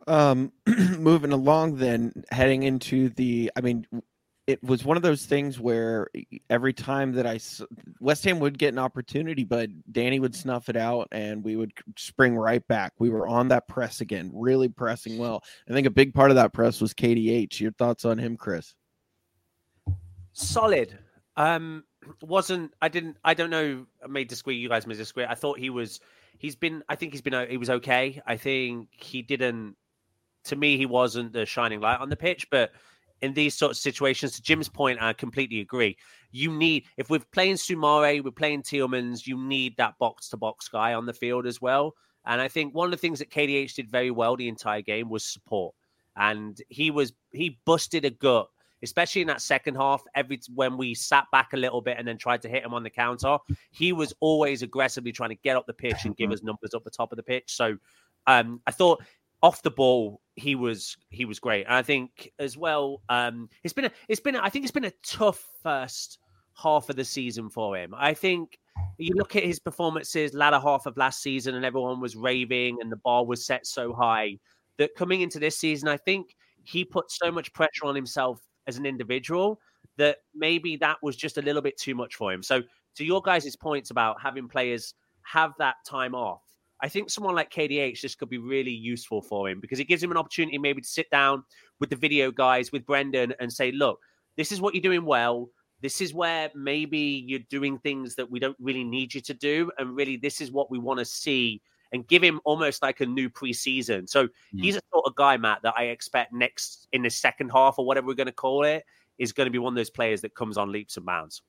[0.07, 0.53] Um,
[0.99, 3.87] moving along, then heading into the, I mean,
[4.50, 6.08] it was one of those things where
[6.48, 7.38] every time that I
[8.00, 11.72] West Ham would get an opportunity, but Danny would snuff it out, and we would
[11.96, 12.92] spring right back.
[12.98, 15.44] We were on that press again, really pressing well.
[15.68, 17.60] I think a big part of that press was KDH.
[17.60, 18.74] Your thoughts on him, Chris?
[20.32, 20.98] Solid.
[21.36, 21.84] Um,
[22.20, 23.86] wasn't I didn't I don't know.
[24.02, 24.56] I may square.
[24.56, 25.30] You guys may square.
[25.30, 26.00] I thought he was.
[26.38, 26.82] He's been.
[26.88, 27.48] I think he's been.
[27.48, 28.20] He was okay.
[28.26, 29.76] I think he didn't.
[30.44, 32.72] To me, he wasn't the shining light on the pitch, but
[33.22, 35.96] in these sort of situations, to Jim's point, I completely agree.
[36.30, 40.68] You need, if we're playing Soumaré, we're playing Tielemans, you need that box to box
[40.68, 41.94] guy on the field as well.
[42.26, 45.09] And I think one of the things that KDH did very well the entire game
[45.09, 45.74] was support.
[46.16, 48.48] And he was, he busted a gut,
[48.83, 50.02] especially in that second half.
[50.14, 52.83] Every when we sat back a little bit and then tried to hit him on
[52.83, 53.38] the counter,
[53.70, 56.85] he was always aggressively trying to get up the pitch and give us numbers up
[56.85, 57.54] the top of the pitch.
[57.54, 57.76] So
[58.26, 59.02] um, I thought
[59.42, 61.66] off the ball, he was he was great.
[61.66, 64.72] And I think as well, um, it's been a it's been a, I think it's
[64.72, 66.18] been a tough first
[66.55, 67.94] half of the season for him.
[67.96, 68.59] I think
[68.98, 72.90] you look at his performances latter half of last season, and everyone was raving, and
[72.90, 74.38] the bar was set so high
[74.79, 78.76] that coming into this season, I think he put so much pressure on himself as
[78.76, 79.61] an individual
[79.96, 82.42] that maybe that was just a little bit too much for him.
[82.42, 82.62] So
[82.96, 86.42] to your guys' points about having players have that time off
[86.82, 90.02] I think someone like KDH this could be really useful for him because it gives
[90.02, 91.44] him an opportunity maybe to sit down
[91.78, 94.00] with the video guys with Brendan and say, look,
[94.36, 95.50] this is what you're doing well.
[95.82, 99.70] This is where maybe you're doing things that we don't really need you to do.
[99.78, 101.62] And really, this is what we want to see
[101.92, 104.08] and give him almost like a new preseason.
[104.08, 104.30] So mm.
[104.60, 107.86] he's a sort of guy, Matt, that I expect next in the second half or
[107.86, 108.84] whatever we're going to call it
[109.18, 111.42] is going to be one of those players that comes on leaps and bounds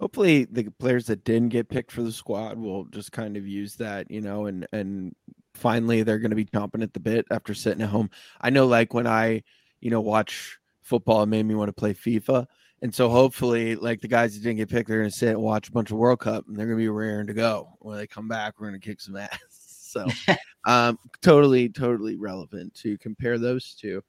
[0.00, 3.76] hopefully the players that didn't get picked for the squad will just kind of use
[3.76, 5.14] that, you know, and and
[5.54, 8.10] finally they're going to be chomping at the bit after sitting at home.
[8.40, 9.42] I know, like when I,
[9.80, 12.46] you know, watch football, it made me want to play FIFA.
[12.82, 15.42] And so hopefully, like the guys that didn't get picked, they're going to sit and
[15.42, 17.98] watch a bunch of World Cup, and they're going to be raring to go when
[17.98, 18.54] they come back.
[18.58, 19.38] We're going to kick some ass.
[19.50, 20.06] So,
[20.66, 24.02] um, totally, totally relevant to compare those two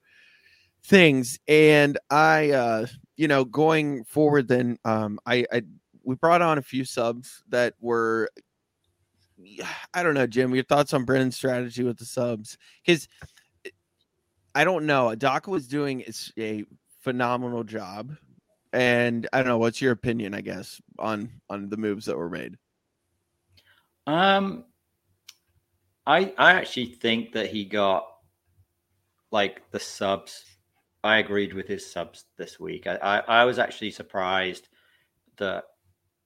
[0.84, 1.38] things.
[1.48, 5.62] And I, uh, you know, going forward, then um, I, I
[6.04, 8.28] we brought on a few subs that were
[9.92, 12.58] I don't know, Jim, your thoughts on Brendan's strategy with the subs?
[12.84, 13.08] Because
[13.64, 13.70] eh,
[14.54, 15.14] I don't know.
[15.14, 16.04] Doc was doing
[16.38, 16.64] a
[17.00, 18.16] phenomenal job.
[18.72, 22.30] And I don't know, what's your opinion, I guess, on on the moves that were
[22.30, 22.56] made?
[24.06, 24.64] Um
[26.06, 28.06] I I actually think that he got
[29.30, 30.44] like the subs.
[31.04, 32.86] I agreed with his subs this week.
[32.86, 34.68] I, I, I was actually surprised
[35.38, 35.64] that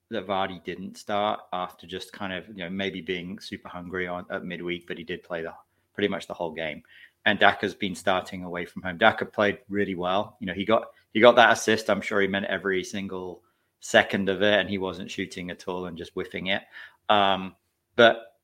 [0.09, 4.25] that Vardy didn't start after just kind of you know maybe being super hungry on
[4.29, 5.53] at midweek, but he did play the
[5.93, 6.83] pretty much the whole game.
[7.25, 8.97] And Daka's been starting away from home.
[8.97, 10.37] Daka played really well.
[10.39, 11.89] You know, he got he got that assist.
[11.89, 13.41] I'm sure he meant every single
[13.79, 16.61] second of it, and he wasn't shooting at all and just whiffing it.
[17.09, 17.55] Um,
[17.95, 18.37] but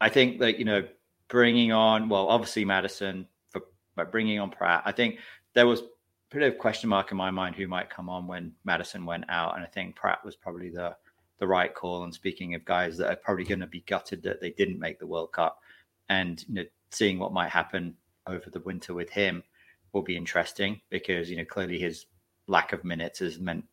[0.00, 0.86] I think that you know
[1.28, 3.62] bringing on well, obviously Maddison for
[3.94, 4.82] but bringing on Pratt.
[4.86, 5.18] I think
[5.54, 5.82] there was
[6.30, 9.56] bit of question mark in my mind who might come on when Maddison went out,
[9.56, 10.96] and I think Pratt was probably the
[11.38, 12.04] the right call.
[12.04, 14.98] And speaking of guys that are probably going to be gutted that they didn't make
[14.98, 15.60] the World Cup,
[16.08, 17.94] and you know, seeing what might happen
[18.26, 19.42] over the winter with him
[19.92, 22.06] will be interesting because you know clearly his
[22.48, 23.64] lack of minutes has meant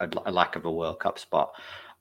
[0.00, 1.52] a, a lack of a World Cup spot.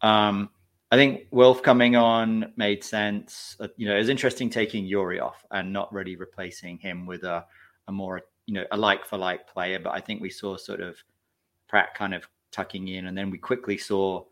[0.01, 0.49] Um,
[0.91, 3.57] I think Wilf coming on made sense.
[3.59, 7.23] Uh, you know, it was interesting taking Yuri off and not really replacing him with
[7.23, 7.45] a,
[7.87, 10.81] a more you know a like for like player, but I think we saw sort
[10.81, 10.97] of
[11.67, 14.23] Pratt kind of tucking in, and then we quickly saw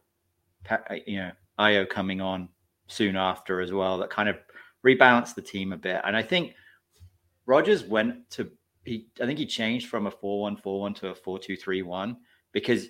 [0.70, 2.50] uh, you know Ayo coming on
[2.88, 3.98] soon after as well.
[3.98, 4.38] That kind of
[4.86, 6.54] rebalanced the team a bit, and I think
[7.46, 8.50] Rodgers went to
[8.86, 9.08] he.
[9.22, 12.18] I think he changed from a four-one-four-one to a four-two-three-one
[12.52, 12.88] because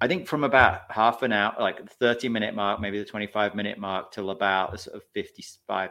[0.00, 3.54] I think from about half an hour, like the 30 minute mark, maybe the 25
[3.54, 5.90] minute mark, till about sort of 55,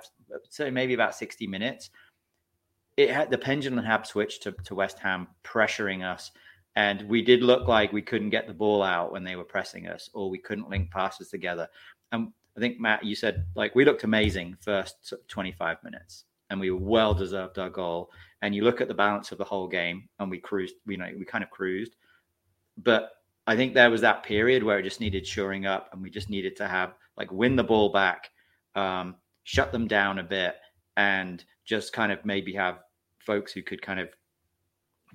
[0.50, 1.90] so maybe about 60 minutes,
[2.98, 6.32] it had the pendulum had switched to, to West Ham pressuring us.
[6.76, 9.88] And we did look like we couldn't get the ball out when they were pressing
[9.88, 11.68] us, or we couldn't link passes together.
[12.12, 16.72] And I think Matt, you said like we looked amazing first 25 minutes, and we
[16.72, 18.12] well deserved our goal.
[18.42, 20.76] And you look at the balance of the whole game, and we cruised.
[20.86, 21.96] You know, we kind of cruised,
[22.78, 23.12] but
[23.48, 26.30] I think there was that period where it just needed shoring up, and we just
[26.30, 28.30] needed to have like win the ball back,
[28.76, 30.56] um, shut them down a bit,
[30.96, 32.80] and just kind of maybe have
[33.28, 34.10] folks who could kind of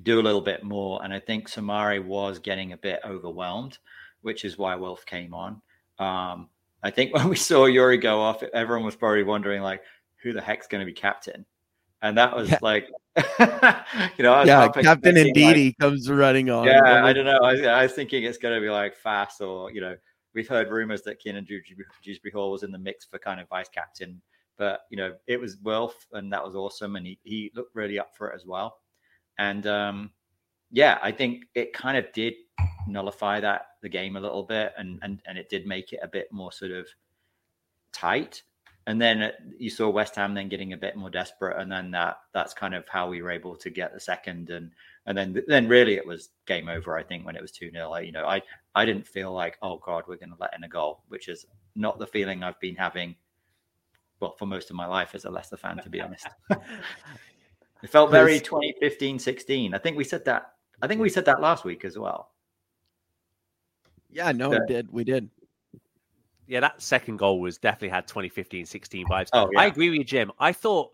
[0.02, 1.02] do a little bit more.
[1.02, 3.78] And I think Soumaré was getting a bit overwhelmed,
[4.20, 5.62] which is why Wilf came on.
[5.98, 6.48] Um,
[6.82, 9.82] I think when we saw Youri go off, everyone was probably wondering like,
[10.22, 11.44] who the heck's going to be captain?
[12.02, 12.58] And that was yeah.
[12.62, 16.66] like, you know, yeah, Captain Ndidi like, comes running on.
[16.66, 17.38] Yeah, I don't know.
[17.42, 19.96] I, I was thinking it's going to be like Faes or you know,
[20.34, 23.68] we've heard rumors that Kiernan Dewsbury Hall was in the mix for kind of vice
[23.68, 24.20] captain,
[24.62, 27.98] but you know, it was Wilf, and that was awesome, and he he looked really
[27.98, 28.78] up for it as well.
[29.36, 30.12] And um,
[30.70, 32.34] yeah, I think it kind of did
[32.86, 36.06] nullify that the game a little bit, and and and it did make it a
[36.06, 36.86] bit more sort of
[37.92, 38.44] tight.
[38.86, 42.18] And then you saw West Ham then getting a bit more desperate, and then that
[42.32, 44.70] that's kind of how we were able to get the second, and
[45.06, 46.96] and then then really it was game over.
[46.96, 48.40] I think when it was two 0 you know, I
[48.76, 51.46] I didn't feel like oh god we're going to let in a goal, which is
[51.74, 53.16] not the feeling I've been having.
[54.22, 56.26] Well, for most of my life as a Leicester fan, to be honest.
[57.82, 59.74] It felt very 2015 16.
[59.74, 60.52] I think we said that.
[60.80, 62.30] I think we said that last week as well.
[64.08, 64.92] Yeah, no, we did.
[64.92, 65.28] We did.
[66.46, 69.30] Yeah, that second goal was definitely had 2015 16 vibes.
[69.32, 69.60] Oh, yeah.
[69.60, 70.30] I agree with you, Jim.
[70.38, 70.92] I thought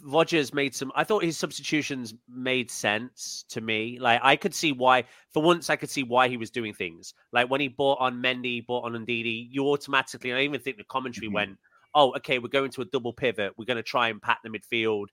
[0.00, 0.92] Rodgers made some.
[0.94, 3.98] I thought his substitutions made sense to me.
[3.98, 5.04] Like I could see why.
[5.30, 7.14] For once, I could see why he was doing things.
[7.32, 10.32] Like when he bought on Mendy, bought on Ndidi, you automatically.
[10.32, 11.34] I even think the commentary mm-hmm.
[11.34, 11.58] went,
[11.94, 13.52] "Oh, okay, we're going to a double pivot.
[13.56, 15.06] We're going to try and pat the midfield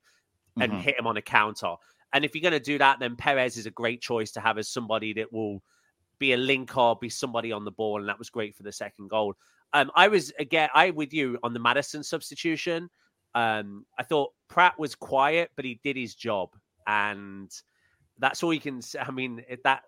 [0.60, 0.82] and mm-hmm.
[0.82, 1.76] hit him on a counter.
[2.14, 4.58] And if you're going to do that, then Perez is a great choice to have
[4.58, 5.62] as somebody that will
[6.18, 9.10] be a linker, be somebody on the ball, and that was great for the second
[9.10, 9.36] goal.
[9.74, 12.90] Um, I was again, I with you on the Maddison substitution.
[13.36, 16.50] Um, I thought Praet was quiet, but he did his job,
[16.88, 17.52] and
[18.18, 18.82] that's all you can.
[18.82, 19.00] say.
[19.00, 19.84] I mean, that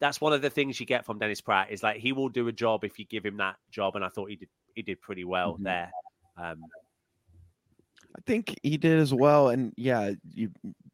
[0.00, 2.48] that's one of the things you get from Dennis Praet is like he will do
[2.48, 5.00] a job if you give him that job, and I thought he did he did
[5.00, 5.64] pretty well mm-hmm.
[5.64, 5.90] there.
[6.36, 6.64] Um,
[8.16, 9.48] I think he did as well.
[9.48, 10.50] And yeah, you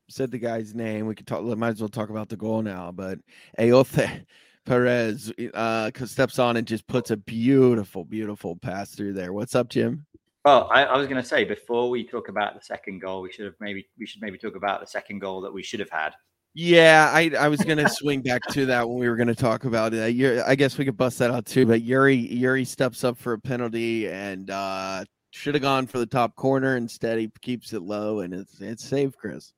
[0.09, 1.07] said the guy's name.
[1.07, 1.42] We could talk.
[1.42, 2.92] Might as well talk about the goal now.
[2.92, 3.18] But
[3.59, 4.24] Ayoze
[4.64, 9.33] Perez uh, steps on and just puts a beautiful, beautiful pass through there.
[9.33, 10.07] What's up, Jim?
[10.44, 13.33] Well, I, I was going to say before we talk about the second goal, we
[13.33, 15.90] should have maybe we should maybe talk about the second goal that we should have
[15.90, 16.14] had.
[16.55, 19.94] Yeah, I, I was gonna swing back to that when we were gonna talk about
[19.94, 20.42] it.
[20.44, 21.66] I guess we could bust that out too.
[21.66, 25.05] But Youri Youri steps up for a penalty and uh,
[25.38, 26.77] should have gone for the top corner.
[26.77, 29.53] Instead, he keeps it low and it's it's safe, Chris.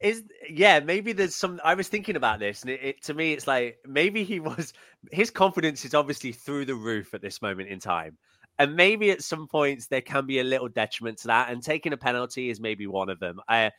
[0.00, 1.60] Is yeah, maybe there's some.
[1.64, 4.72] I was thinking about this, and it, it, to me, it's like maybe he was
[5.10, 8.18] his confidence is obviously through the roof at this moment in time,
[8.58, 11.50] and maybe at some points there can be a little detriment to that.
[11.50, 13.40] And taking a penalty is maybe one of them.
[13.48, 13.70] I,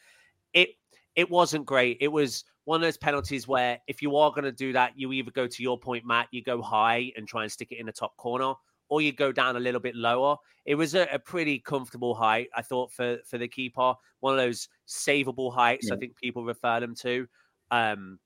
[0.53, 0.69] it
[1.15, 1.97] it wasn't great.
[1.99, 5.11] It was one of those penalties where if you are going to do that, you
[5.11, 7.85] either go to your point, Matt, you go high and try and stick it in
[7.85, 8.53] the top corner,
[8.93, 10.37] or you go down a little bit lower.
[10.65, 13.95] It was a, a, pretty comfortable height, I thought, for for the keeper.
[14.19, 15.95] One of those savable heights, yeah.
[15.95, 17.27] I think people refer them to.
[17.71, 18.19] Um,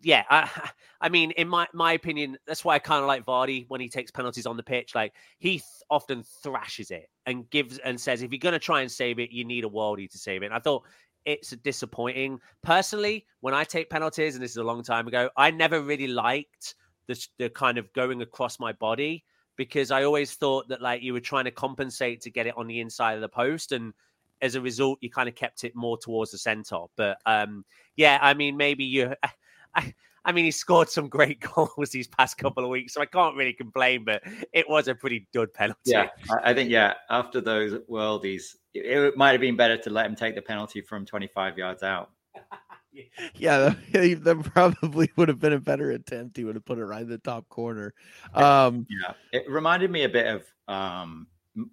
[0.00, 0.48] yeah, I,
[1.02, 3.90] I mean, in my my opinion, that's why I kind of like Vardy when he
[3.90, 4.94] takes penalties on the pitch.
[4.94, 8.80] Like he th- often thrashes it and gives and says, if you're going to try
[8.80, 10.46] and save it, you need a worldie to save it.
[10.46, 10.82] And I thought
[11.26, 12.40] it's disappointing.
[12.62, 16.06] Personally, when I take penalties, and this is a long time ago, I never really
[16.06, 16.74] liked
[17.06, 19.24] the, the kind of going across my body
[19.58, 22.66] because I always thought that like you were trying to compensate to get it on
[22.66, 23.92] the inside of the post and
[24.40, 26.78] as a result you kind of kept it more towards the center.
[26.96, 27.66] But um
[27.96, 29.12] yeah I mean maybe you
[29.74, 29.92] I,
[30.24, 33.36] I mean he scored some great goals these past couple of weeks so I can't
[33.36, 34.22] really complain but
[34.54, 35.90] it was a pretty good penalty.
[35.90, 36.08] Yeah
[36.42, 40.14] I think yeah after those worldies it, it might have been better to let him
[40.14, 42.10] take the penalty from 25 yards out
[43.36, 46.36] yeah, that probably would have been a better attempt.
[46.36, 47.94] He would have put it right in the top corner.
[48.34, 51.26] Um, yeah, it reminded me a bit of um,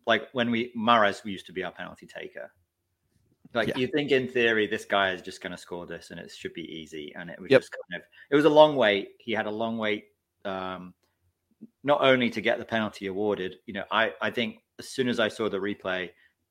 [0.05, 2.51] like when we Mahrez we used to be our penalty taker.
[3.53, 3.77] Like yeah.
[3.77, 6.53] you think in theory this guy is just going to score this and it should
[6.53, 7.61] be easy, and it was yep.
[7.61, 9.09] just kind of it was a long wait.
[9.19, 10.05] He had a long wait,
[10.43, 10.93] um,
[11.83, 13.57] not only to get the penalty awarded.
[13.65, 16.09] You know, I I think as soon as I saw the replay,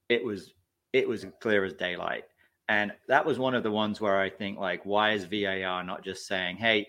[0.09, 0.55] it was
[0.93, 2.25] it was clear as daylight
[2.69, 6.03] and that was one of the ones where I think, like, why is VAR not
[6.03, 6.87] just saying, hey,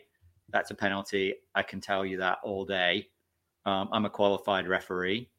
[0.49, 1.35] that's a penalty?
[1.53, 3.09] I can tell you that all day.
[3.65, 5.29] Um, I'm a qualified referee,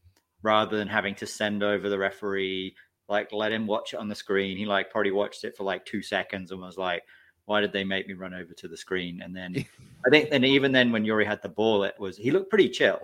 [0.43, 2.74] rather than having to send over the referee,
[3.09, 4.59] like, let him watch it on the screen.
[4.59, 7.05] He, like, probably watched it for like two seconds and was like,
[7.47, 9.22] why did they make me run over to the screen?
[9.22, 9.55] And then
[10.07, 12.68] I think, and even then, when Youri had the ball, it was, he looked pretty
[12.68, 12.99] chill,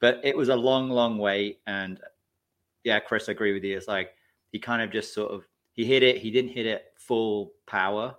[0.00, 1.60] but it was a long, long wait.
[1.66, 2.00] And
[2.82, 3.76] yeah, Chris, I agree with you.
[3.76, 4.12] It's like,
[4.50, 6.18] he kind of just sort of he hit it.
[6.18, 8.14] He didn't hit it full power,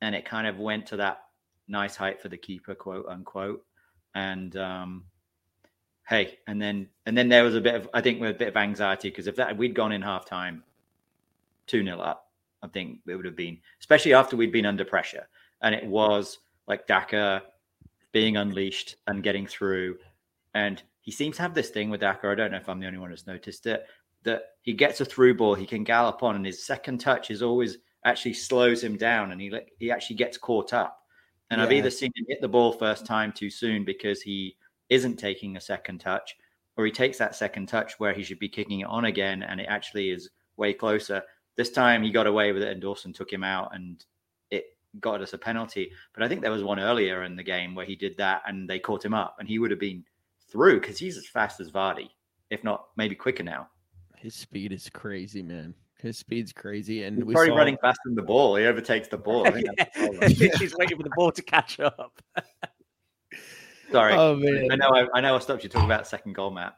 [0.00, 1.24] and it kind of went to that
[1.68, 3.64] nice height for the keeper, quote unquote.
[4.14, 5.04] and um,
[6.08, 8.48] hey, and then and then there was a bit of I think with a bit
[8.48, 10.62] of anxiety because if that we'd gone in half time,
[11.66, 12.30] two 0 up,
[12.62, 15.26] I think it would have been especially after we'd been under pressure,
[15.62, 17.42] and it was like Daka
[18.12, 19.98] being unleashed and getting through,
[20.54, 22.28] and he seems to have this thing with Daka.
[22.28, 23.86] I don't know if I'm the only one who's noticed it
[24.24, 27.42] that he gets a through ball, he can gallop on, and his second touch is
[27.42, 30.98] always actually slows him down, and he he actually gets caught up.
[31.50, 31.66] And yeah.
[31.66, 34.56] I've either seen him hit the ball first time too soon because he
[34.88, 36.36] isn't taking a second touch,
[36.76, 39.60] or he takes that second touch where he should be kicking it on again, and
[39.60, 41.22] it actually is way closer.
[41.56, 44.04] This time he got away with it, and Dawson took him out, and
[44.50, 44.64] it
[45.00, 45.92] got us a penalty.
[46.14, 48.68] But I think there was one earlier in the game where he did that, and
[48.68, 50.04] they caught him up, and he would have been
[50.50, 52.10] through because he's as fast as Vardy,
[52.50, 53.68] if not maybe quicker now.
[54.24, 55.74] His speed is crazy, man.
[56.00, 57.56] His speed's crazy, and he's probably saw...
[57.56, 58.56] running faster than the ball.
[58.56, 59.44] He overtakes the ball.
[59.52, 62.22] He's waiting for the ball to catch up.
[63.92, 64.72] Sorry, oh, man.
[64.72, 64.88] I know.
[64.88, 65.36] I, I, know.
[65.36, 66.74] I stopped you talking about second goal, Matt.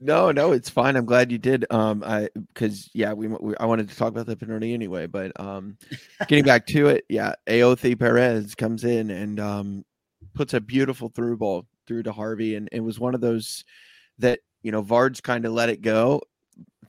[0.00, 0.96] No, no, it's fine.
[0.96, 1.66] I'm glad you did.
[1.70, 5.30] Um, I because yeah, we, we, I wanted to talk about the penalty anyway, but
[5.38, 5.78] um,
[6.26, 9.84] getting back to it, yeah, Ayoze Perez comes in and um
[10.34, 13.64] puts a beautiful through ball through to Harvey, and it was one of those
[14.18, 16.22] that you know Vards kind of let it go,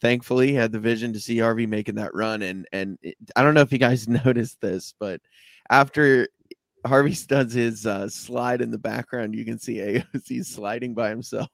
[0.02, 2.42] thankfully had the vision to see Harvey making that run.
[2.42, 5.22] And and it, I don't know if you guys noticed this, but
[5.70, 6.28] after
[6.86, 11.50] Harvey does his uh, slide in the background, you can see Ayoze sliding by himself.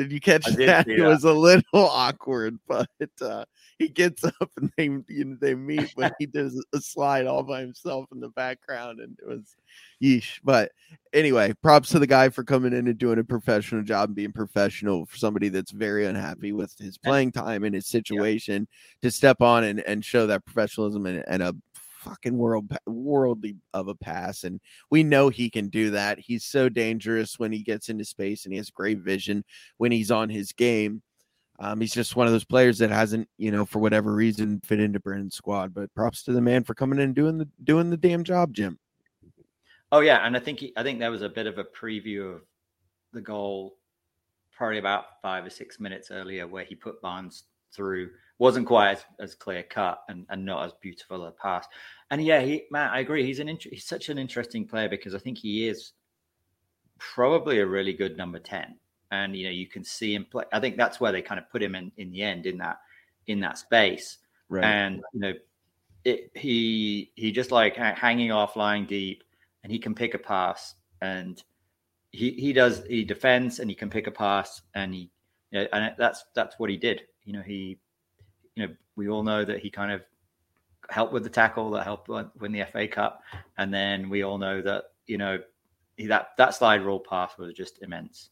[0.00, 0.88] Did you catch that?
[0.88, 2.88] It was a little awkward, but
[3.20, 3.44] uh,
[3.78, 7.42] he gets up and they you know, they meet but he does a slide all
[7.42, 9.56] by himself in the background, and it was
[10.02, 10.40] yeesh.
[10.42, 10.72] But
[11.12, 14.32] anyway, props to the guy for coming in and doing a professional job and being
[14.32, 19.08] professional for somebody that's very unhappy with his playing time and his situation yeah.
[19.08, 21.54] to step on and, and show that professionalism and, and a
[22.00, 26.18] fucking world worldly of a pass and we know he can do that.
[26.18, 29.44] He's so dangerous when he gets into space and he has great vision
[29.76, 31.02] when he's on his game.
[31.58, 34.80] Um, he's just one of those players that hasn't you know for whatever reason fit
[34.80, 37.90] into Brendan's squad but props to the man for coming in and doing the doing
[37.90, 38.78] the damn job Jim.
[39.92, 42.34] Oh yeah and I think he, I think that was a bit of a preview
[42.34, 42.42] of
[43.12, 43.76] the goal
[44.56, 47.44] probably about five or six minutes earlier where he put Barnes
[47.74, 48.10] through
[48.40, 51.66] wasn't quite as, as clear cut and, and not as beautiful a pass.
[52.10, 53.24] And yeah, he, Matt, I agree.
[53.24, 55.92] He's an he's such an interesting player because I think he is
[56.98, 58.76] probably a really good number ten.
[59.12, 60.44] And you know, you can see him play.
[60.52, 62.78] I think that's where they kind of put him in in the end in that
[63.26, 64.16] in that space.
[64.48, 64.64] Right.
[64.64, 65.32] And you know,
[66.04, 69.22] it, he he just like hanging off, lying deep,
[69.62, 70.74] and he can pick a pass.
[71.02, 71.42] And
[72.10, 75.10] he he does he defends and he can pick a pass, and he
[75.50, 77.02] you know, and that's that's what he did.
[77.24, 77.78] You know, he
[78.54, 80.02] you know, we all know that he kind of
[80.88, 83.22] helped with the tackle that helped win the FA Cup,
[83.58, 85.38] and then we all know that you know
[86.08, 88.30] that that slide rule pass was just immense.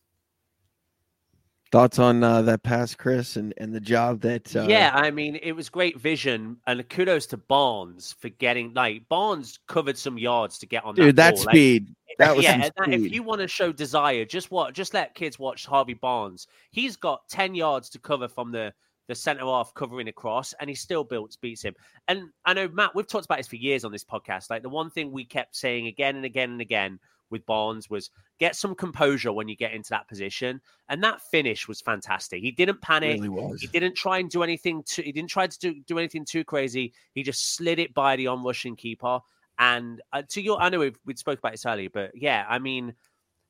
[1.70, 4.56] Thoughts on uh, that pass, Chris, and, and the job that?
[4.56, 4.66] Uh...
[4.66, 9.58] Yeah, I mean, it was great vision, and kudos to Barnes for getting like Barnes
[9.66, 10.94] covered some yards to get on.
[10.94, 11.88] Dude, that, that speed.
[12.08, 12.70] Like, that was yeah.
[12.78, 16.46] That, if you want to show desire, just what, just let kids watch Harvey Barnes.
[16.70, 18.72] He's got ten yards to cover from the
[19.09, 21.74] the centre half covering across, and he still built beats him.
[22.06, 24.50] And I know Matt, we've talked about this for years on this podcast.
[24.50, 27.00] Like the one thing we kept saying again and again and again
[27.30, 30.61] with Barnes was get some composure when you get into that position.
[30.88, 32.42] And that finish was fantastic.
[32.42, 33.20] He didn't panic.
[33.20, 36.24] Really he didn't try and do anything too he didn't try to do, do anything
[36.24, 36.92] too crazy.
[37.14, 39.20] He just slid it by the on-rushing keeper.
[39.59, 42.59] And uh, to your I know we've we spoke about this earlier, but yeah, I
[42.59, 42.94] mean,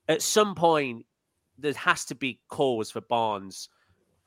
[0.08, 1.04] at some point
[1.58, 3.68] there has to be cause for Barnes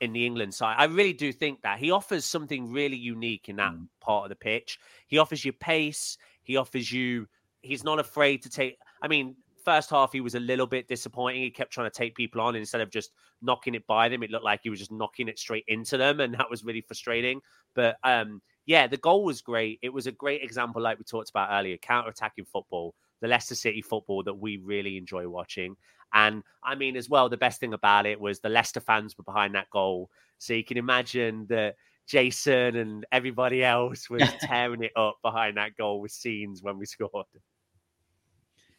[0.01, 0.75] in the England side.
[0.77, 3.87] I really do think that he offers something really unique in that mm.
[4.01, 4.79] part of the pitch.
[5.07, 6.17] He offers you pace.
[6.43, 7.27] He offers you.
[7.61, 8.77] He's not afraid to take.
[9.01, 11.43] I mean, first half he was a little bit disappointing.
[11.43, 14.23] He kept trying to take people on instead of just knocking it by them.
[14.23, 16.81] It looked like he was just knocking it straight into them, and that was really
[16.81, 17.39] frustrating.
[17.75, 19.79] But um, yeah, the goal was great.
[19.83, 23.81] It was a great example, like we talked about earlier, counter-attacking football, the Leicester City
[23.81, 25.75] football that we really enjoy watching.
[26.13, 29.23] And I mean, as well, the best thing about it was the Leicester fans were
[29.23, 30.09] behind that goal.
[30.37, 31.75] So you can imagine that
[32.07, 36.85] Jason and everybody else was tearing it up behind that goal with scenes when we
[36.87, 37.25] scored.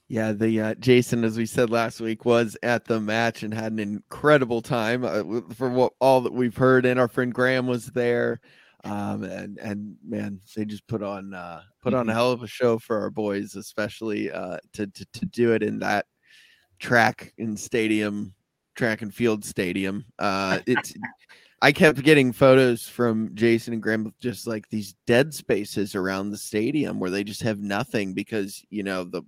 [0.08, 3.72] Yeah, the uh, Jason, as we said last week, was at the match and had
[3.72, 5.04] an incredible time.
[5.06, 8.38] Uh, for what all that we've heard, and our friend Graham was there,
[8.84, 12.16] um, and and man, they just put on uh, put on a mm-hmm.
[12.16, 15.78] hell of a show for our boys, especially uh, to, to to do it in
[15.80, 16.06] that
[16.78, 18.34] track and stadium,
[18.74, 20.04] track and field stadium.
[20.18, 20.94] Uh, it's
[21.62, 26.36] I kept getting photos from Jason and Graham just like these dead spaces around the
[26.36, 29.22] stadium where they just have nothing because you know the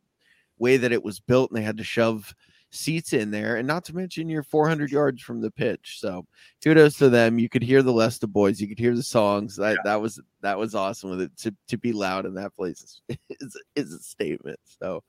[0.59, 2.35] way that it was built and they had to shove
[2.75, 5.97] seats in there, and not to mention you're 400 yards from the pitch.
[5.99, 6.27] So
[6.63, 7.39] kudos to them.
[7.39, 9.57] You could hear the Leicester boys, you could hear the songs.
[9.57, 12.83] That that was that was awesome with it to to be loud in that place
[13.09, 14.61] is is, is a statement.
[14.81, 15.03] So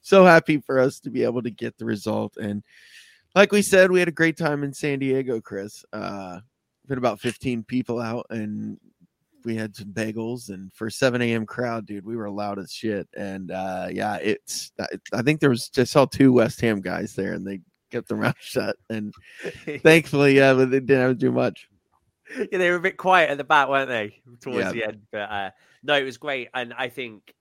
[0.00, 2.62] so happy for us to be able to get the result and
[3.34, 5.84] like we said, we had a great time in San Diego, Chris.
[5.92, 6.38] Uh,
[6.86, 8.78] been about 15 people out and
[9.44, 13.08] we had some bagels and for 7 a.m crowd dude we were loud as shit.
[13.16, 14.72] And uh yeah it's
[15.12, 18.18] i think there was just saw two west ham guys there and they kept their
[18.18, 18.76] mouth shut.
[18.90, 19.14] And
[19.82, 21.68] thankfully yeah but they didn't have to do much.
[22.36, 24.20] Yeah they were a bit quiet at the back weren't they?
[24.40, 24.72] Towards yeah.
[24.72, 25.50] the end but uh
[25.82, 26.48] no it was great.
[26.54, 27.34] And i think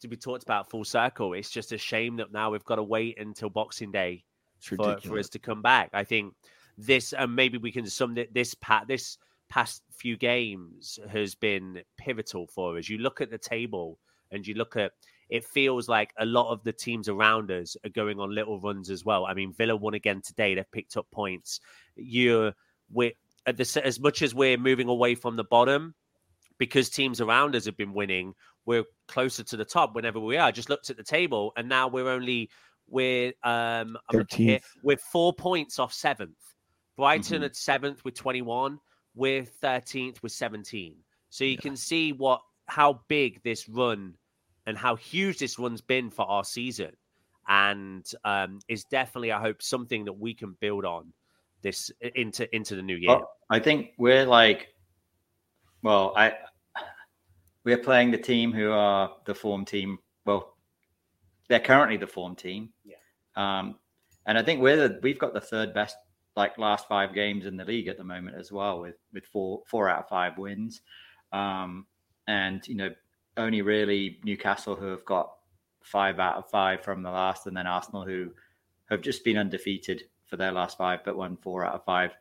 [0.00, 2.82] to be talked about full circle it's just a shame that now we've got to
[2.82, 4.24] wait until boxing day
[4.60, 5.90] for, for us to come back.
[5.92, 6.34] I think
[6.78, 9.18] this and maybe we can sum this pat this
[9.52, 12.88] past few games has been pivotal for us.
[12.88, 13.98] You look at the table
[14.30, 14.92] and you look at
[15.28, 18.88] it feels like a lot of the teams around us are going on little runs
[18.88, 19.26] as well.
[19.26, 20.54] I mean, Villa won again today.
[20.54, 21.60] They've picked up points.
[21.96, 22.54] You're
[22.90, 23.12] we
[23.44, 25.94] at the as much as we're moving away from the bottom
[26.58, 28.32] because teams around us have been winning.
[28.64, 30.48] We're closer to the top whenever we are.
[30.48, 32.48] I just looked at the table and now we're only
[32.88, 33.98] we're um
[34.30, 36.38] here, we're four points off seventh.
[36.96, 37.44] Brighton mm-hmm.
[37.44, 38.78] at seventh with 21
[39.14, 40.96] we're 13th with 17.
[41.30, 41.60] So you yeah.
[41.60, 44.14] can see what how big this run
[44.66, 46.92] and how huge this run's been for our season.
[47.48, 51.12] And um, is definitely, I hope, something that we can build on
[51.60, 53.10] this into into the new year.
[53.10, 54.68] Well, I think we're like,
[55.82, 56.34] well, I
[57.64, 59.98] we're playing the team who are the form team.
[60.24, 60.56] Well,
[61.48, 62.70] they're currently the form team.
[62.84, 62.96] Yeah.
[63.36, 63.76] Um,
[64.26, 65.96] and I think we're the, we've got the third best
[66.36, 69.62] like last five games in the league at the moment as well, with with four
[69.66, 70.80] four out of five wins,
[71.32, 71.86] um,
[72.26, 72.90] and you know
[73.36, 75.32] only really Newcastle who have got
[75.82, 78.30] five out of five from the last, and then Arsenal who
[78.90, 82.12] have just been undefeated for their last five, but won four out of five.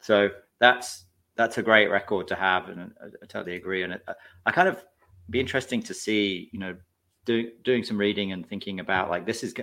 [0.00, 1.04] So that's
[1.36, 3.82] that's a great record to have, and I, I totally agree.
[3.82, 4.02] And it,
[4.46, 4.84] I kind of
[5.30, 6.76] be interesting to see, you know,
[7.24, 9.54] doing doing some reading and thinking about like this is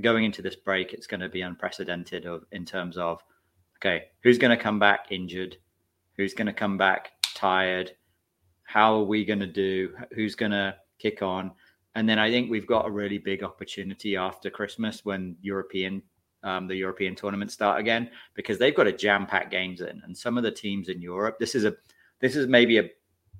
[0.00, 0.92] going into this break.
[0.92, 3.22] It's going to be unprecedented of in terms of
[3.84, 5.56] okay, who's going to come back injured?
[6.16, 7.92] Who's going to come back tired?
[8.62, 9.94] How are we going to do?
[10.14, 11.52] Who's going to kick on?
[11.94, 16.02] And then I think we've got a really big opportunity after Christmas when European
[16.42, 20.36] um, the European tournaments start again because they've got a jam-packed games in, and some
[20.36, 21.38] of the teams in Europe.
[21.38, 21.74] This is a
[22.20, 22.90] this is maybe a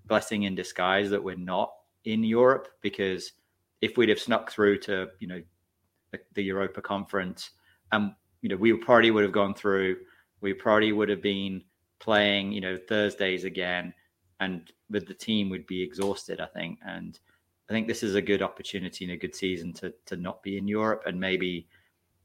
[0.07, 1.70] blessing in disguise that we're not
[2.05, 3.32] in Europe because
[3.82, 5.42] if we'd have snuck through to you know
[6.12, 7.51] the, the Europa Conference,
[7.92, 9.97] and um, you know we probably would have gone through
[10.45, 11.62] we probably would have been
[11.99, 13.95] playing, you know, Thursdays again,
[14.38, 16.38] and with the team would be exhausted.
[16.38, 17.18] I think, and
[17.68, 20.59] I think this is a good opportunity and a good season to to not be
[20.59, 21.66] in Europe and maybe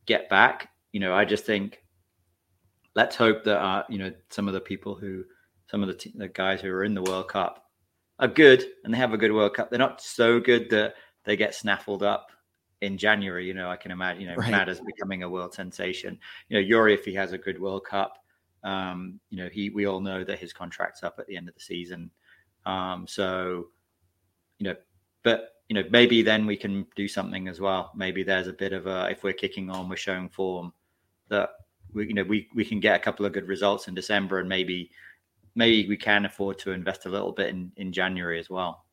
[0.05, 0.69] get back.
[0.91, 1.81] You know, I just think
[2.93, 5.23] let's hope that uh, you know some of the people who
[5.71, 7.63] some of the, the guys who are in the World Cup
[8.19, 9.69] are good and they have a good World Cup.
[9.69, 12.31] They're not so good that they get snaffled up
[12.81, 13.45] in January.
[13.45, 14.67] You know, I can imagine, you know, right.
[14.67, 16.17] Is becoming a world sensation.
[16.49, 18.17] You know, Youri, if he has a good World Cup,
[18.63, 21.55] um, you know, he we all know that his contract's up at the end of
[21.55, 22.11] the season.
[22.65, 23.67] Um, so,
[24.57, 24.75] you know,
[25.23, 27.91] but you know, maybe then we can do something as well.
[27.95, 30.73] Maybe there's a bit of a if we're kicking on, we're showing form
[31.29, 31.51] that
[31.93, 34.49] we, you know, we we can get a couple of good results in December, and
[34.49, 34.91] maybe
[35.55, 38.85] maybe we can afford to invest a little bit in in January as well.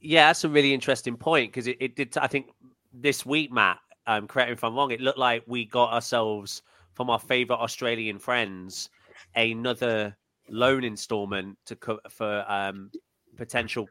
[0.00, 2.16] Yeah, that's a really interesting point because it, it did.
[2.18, 2.46] I think
[2.92, 6.62] this week, Matt, um, correct me if I'm wrong, it looked like we got ourselves
[6.94, 8.90] from our favorite Australian friends
[9.36, 10.16] another
[10.48, 12.90] loan installment to co- for um,
[13.36, 13.88] potential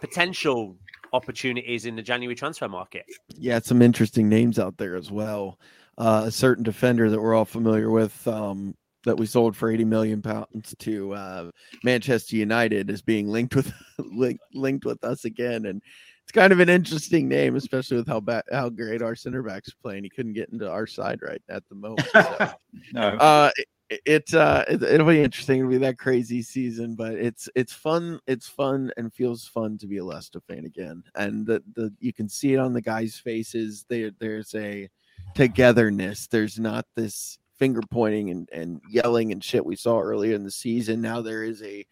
[0.00, 0.76] potential
[1.12, 3.04] opportunities in the January transfer market.
[3.28, 5.58] Yeah, some interesting names out there as well.
[5.98, 8.74] Uh, a certain defender that we're all familiar with, um,
[9.04, 11.50] that we sold for 80 million pounds to uh,
[11.82, 15.66] Manchester United is being linked with linked, linked with us again.
[15.66, 15.82] And
[16.22, 19.70] it's kind of an interesting name especially with how bad how great our center backs
[19.70, 20.04] playing.
[20.04, 22.50] He couldn't get into our side right at the moment so.
[22.92, 23.08] no.
[23.08, 23.50] Uh
[23.90, 25.58] it, it uh it, it'll be interesting.
[25.58, 29.86] It'll be that crazy season but it's it's fun it's fun and feels fun to
[29.86, 31.02] be a Leicester fan again.
[31.16, 33.84] And the the you can see it on the guys faces.
[33.88, 34.88] There there's a
[35.34, 36.28] togetherness.
[36.28, 40.50] There's not this finger pointing and, and yelling and shit we saw earlier in the
[40.50, 41.00] season.
[41.00, 41.86] Now there is a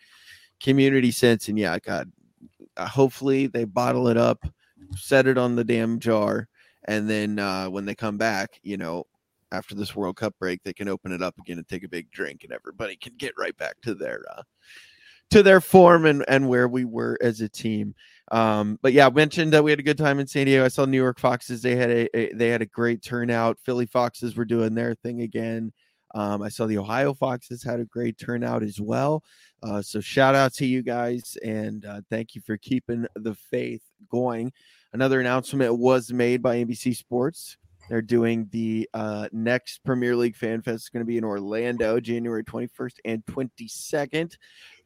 [0.58, 2.10] community sense, and yeah, God,
[2.76, 4.44] uh, hopefully they bottle it up,
[4.96, 6.48] set it on the damn jar,
[6.86, 9.04] and then uh, when they come back, you know,
[9.52, 12.10] after this World Cup break, they can open it up again and take a big
[12.10, 14.42] drink, and everybody can get right back to their uh,
[15.30, 17.94] to their form and and where we were as a team.
[18.30, 20.64] Um, but yeah, mentioned that we had a good time in San Diego.
[20.64, 21.62] I saw New York Foxes.
[21.62, 23.58] They had a, a they had a great turnout.
[23.64, 25.72] Philly Foxes were doing their thing again.
[26.14, 29.22] Um, I saw the Ohio Foxes had a great turnout as well.
[29.62, 33.82] Uh, so shout out to you guys and uh, thank you for keeping the faith
[34.10, 34.52] going.
[34.92, 37.56] Another announcement was made by NBC Sports.
[37.90, 40.76] They're doing the uh, next Premier League Fan Fest.
[40.76, 44.36] It's going to be in Orlando, January 21st and 22nd.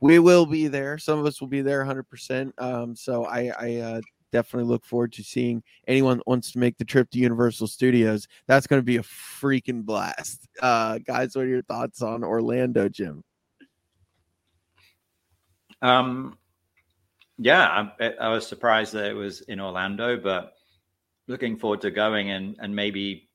[0.00, 0.96] We will be there.
[0.96, 2.52] Some of us will be there 100%.
[2.56, 4.00] Um, so I, I uh,
[4.32, 8.26] definitely look forward to seeing anyone that wants to make the trip to Universal Studios.
[8.46, 10.48] That's going to be a freaking blast.
[10.62, 13.22] Uh, guys, what are your thoughts on Orlando, Jim?
[15.82, 16.38] Um,
[17.36, 20.54] yeah, I, I was surprised that it was in Orlando, but
[21.26, 23.28] looking forward to going and and maybe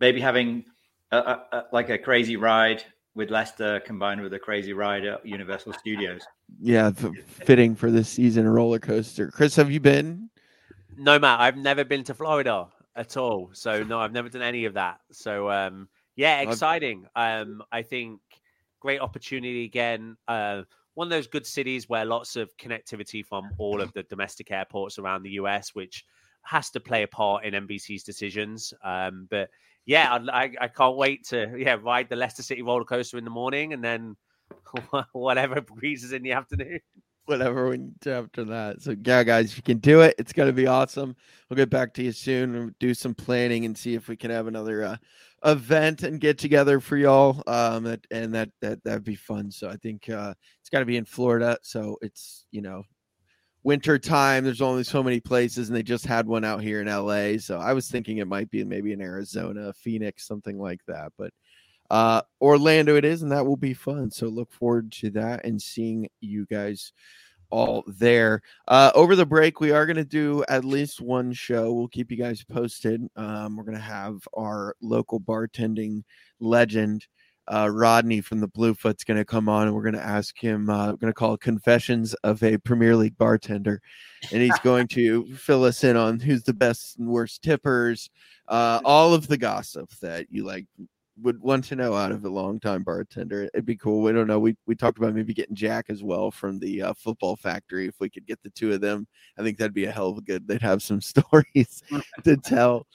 [0.00, 0.64] maybe having
[1.12, 2.82] a, a, a, like a crazy ride
[3.14, 6.22] with Leicester combined with a crazy ride at Universal Studios.
[6.60, 9.30] Yeah, f- fitting for this season roller coaster.
[9.30, 10.28] Chris, have you been?
[10.96, 13.50] No, Matt, I've never been to Florida at all.
[13.52, 14.98] So no, I've never done any of that.
[15.12, 17.06] So um, yeah, exciting.
[17.14, 18.20] Um, I think
[18.80, 20.16] great opportunity again.
[20.28, 20.62] Uh,
[20.94, 24.98] one of those good cities where lots of connectivity from all of the domestic airports
[24.98, 26.04] around the US, which
[26.44, 28.72] has to play a part in NBC's decisions.
[28.82, 29.50] Um, but
[29.86, 33.30] yeah, I, I, can't wait to yeah ride the Leicester City roller coaster in the
[33.30, 34.16] morning and then
[35.12, 36.80] whatever breezes in the afternoon.
[37.26, 38.82] Whatever we to after that.
[38.82, 41.16] So yeah, guys, if you can do it, it's gonna be awesome.
[41.48, 44.30] We'll get back to you soon and do some planning and see if we can
[44.30, 44.96] have another uh,
[45.44, 47.42] event and get together for y'all.
[47.46, 49.50] Um, and that that that'd be fun.
[49.50, 51.58] So I think uh, it's got to be in Florida.
[51.62, 52.84] So it's you know
[53.64, 56.86] winter time there's only so many places and they just had one out here in
[56.86, 61.12] la so i was thinking it might be maybe in arizona phoenix something like that
[61.18, 61.32] but
[61.90, 65.60] uh orlando it is and that will be fun so look forward to that and
[65.60, 66.92] seeing you guys
[67.50, 68.42] all there.
[68.66, 71.72] Uh over the break we are going to do at least one show.
[71.72, 73.00] We'll keep you guys posted.
[73.14, 76.02] Um we're going to have our local bartending
[76.40, 77.06] legend
[77.48, 80.70] uh, Rodney from the Bluefoot's going to come on, and we're going to ask him.
[80.70, 83.80] Uh, we're going to call confessions of a Premier League bartender,
[84.32, 88.10] and he's going to fill us in on who's the best and worst tippers,
[88.48, 90.66] uh, all of the gossip that you like
[91.22, 93.44] would want to know out of a long time bartender.
[93.54, 94.02] It'd be cool.
[94.02, 94.38] We don't know.
[94.38, 97.86] We we talked about maybe getting Jack as well from the uh, Football Factory.
[97.86, 99.06] If we could get the two of them,
[99.38, 100.46] I think that'd be a hell of a good.
[100.48, 101.82] They'd have some stories
[102.24, 102.86] to tell.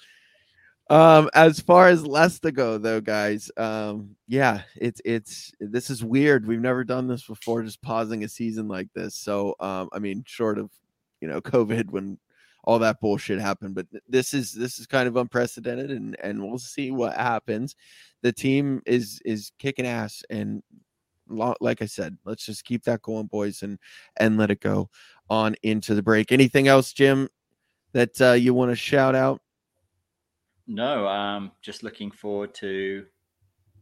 [0.89, 6.47] Um, as far as Leicester go, though, guys, um, yeah, it's it's this is weird.
[6.47, 9.13] We've never done this before, just pausing a season like this.
[9.13, 10.71] So, um, I mean, short of
[11.21, 12.17] you know COVID when
[12.63, 16.57] all that bullshit happened, but this is this is kind of unprecedented, and and we'll
[16.57, 17.75] see what happens.
[18.23, 20.63] The team is is kicking ass, and
[21.27, 23.77] like I said, let's just keep that going, boys, and
[24.17, 24.89] and let it go
[25.29, 26.31] on into the break.
[26.31, 27.29] Anything else, Jim,
[27.93, 29.39] that uh, you want to shout out?
[30.69, 33.03] No, um, just looking forward to,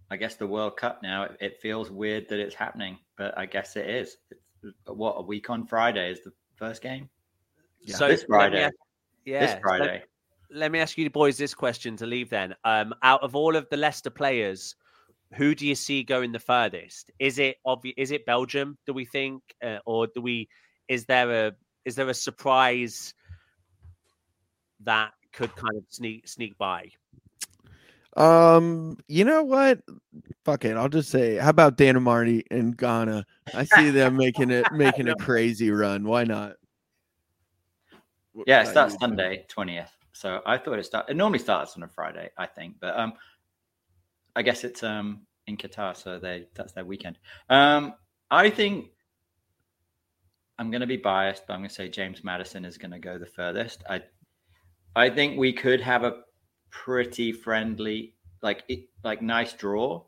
[0.10, 1.24] I guess, the World Cup now.
[1.24, 4.16] It, it, feels weird that it's happening, but I guess it is.
[4.32, 4.42] It's,
[4.86, 7.10] what a week on Friday is the first game.
[7.82, 7.98] Yeah.
[7.98, 8.74] So this Friday, ask,
[9.26, 10.04] yeah, this Friday.
[10.50, 12.30] Let, let, me ask you boys this question to leave.
[12.30, 14.74] Then, um, out of all of the Leicester players,
[15.34, 17.12] who do you see going the furthest?
[17.20, 17.96] Is it obvious?
[17.98, 18.78] Is it Belgium?
[18.86, 20.48] Do we think, uh, or do we?
[20.88, 21.52] Is there a
[21.84, 23.14] is there a surprise
[24.86, 26.92] that could kind of sneak sneak by?
[28.18, 29.80] Um, you know what?
[30.44, 30.76] Fuck it.
[30.76, 33.24] I'll just say, how about Dan Amartey and Ghana?
[33.54, 36.04] I see them making it making a crazy run.
[36.04, 36.54] Why not?
[38.48, 39.92] Yeah, it starts Sunday, twentieth.
[40.14, 41.10] So I thought it start.
[41.10, 43.14] It normally starts on a Friday, I think, but um,
[44.36, 47.20] I guess it's um in Qatar, so they that's their weekend.
[47.50, 47.94] Um,
[48.32, 48.90] I think
[50.58, 53.00] I'm going to be biased, but I'm going to say James Maddison is going to
[53.00, 53.84] go the furthest.
[53.88, 54.02] I
[54.98, 56.24] I think we could have a
[56.72, 58.64] pretty friendly, like
[59.04, 60.04] like nice draw,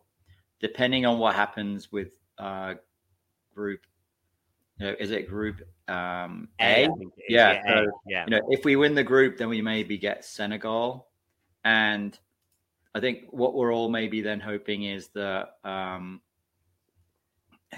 [0.60, 2.10] depending on what happens with
[2.40, 2.74] uh,
[3.54, 3.82] group.
[4.80, 6.86] You know, is it group um, A?
[6.86, 6.90] A
[7.28, 8.26] yeah, so, yeah.
[8.26, 11.08] You know, if we win the group, then we maybe get Senegal,
[11.64, 12.18] and
[12.96, 16.22] I think what we're all maybe then hoping is that um,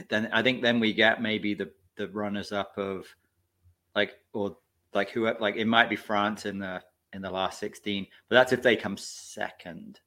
[0.10, 3.06] then I think then we get maybe the the runners up of
[3.96, 4.56] like or
[4.94, 6.82] like who like it might be France in the
[7.14, 10.00] in the last 16, but that's if they come second.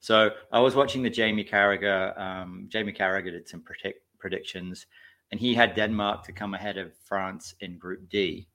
[0.00, 2.18] So I was watching the Jamie Carragher.
[2.20, 4.86] Um, Jamie Carragher did some predict, predictions,
[5.30, 8.48] and he had Denmark to come ahead of France in Group D.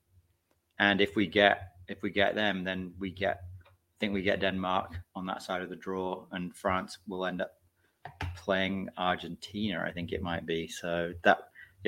[0.78, 4.40] And if we get if we get them, then we get I think we get
[4.40, 7.52] Denmark on that side of the draw, and France will end up
[8.36, 9.82] playing Argentina.
[9.84, 10.68] I think it might be.
[10.68, 11.38] So that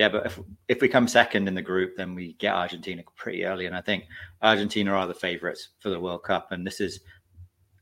[0.01, 3.45] yeah, but if if we come second in the group, then we get Argentina pretty
[3.45, 4.05] early, and I think
[4.41, 7.01] Argentina are the favourites for the World Cup, and this is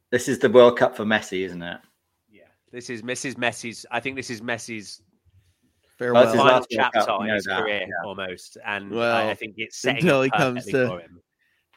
[0.09, 1.79] this is the World Cup for Messi, isn't it?
[2.29, 2.41] Yeah,
[2.73, 3.35] this is Mrs.
[3.35, 3.85] Messi's.
[3.89, 5.01] I think this is Messi's
[5.97, 6.23] Farewell.
[6.23, 8.05] That's his final chapter Cup, in his that, career yeah.
[8.07, 11.21] almost, and Well, I, I think it's setting until up he comes to- for him.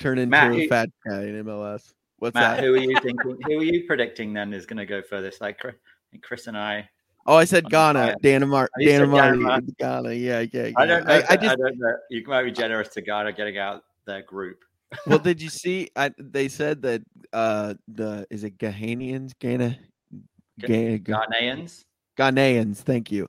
[0.00, 1.92] Turn into Matt, a who- fat guy in MLS.
[2.18, 2.64] What's Matt, that?
[2.64, 3.38] who are you thinking?
[3.46, 5.40] who are you predicting then is going to go furthest?
[5.40, 5.76] Like Chris,
[6.20, 6.88] Chris and I.
[7.26, 8.16] Oh, I said Ghana, fire.
[8.22, 10.12] Danamar, Oh, you said Danamar, Ghana.
[10.12, 10.72] Yeah, yeah, yeah.
[10.76, 11.12] I don't know.
[11.12, 11.96] I, I just I don't know.
[12.10, 14.58] You might be generous to Ghana getting out their group.
[15.06, 15.88] well, did you see?
[15.96, 17.02] I, they said that
[17.32, 19.78] uh the is it Ghanaians, Ghana,
[20.60, 21.84] Ghana, Ghanaians.
[22.18, 22.76] Ghanaians.
[22.78, 23.28] Thank you.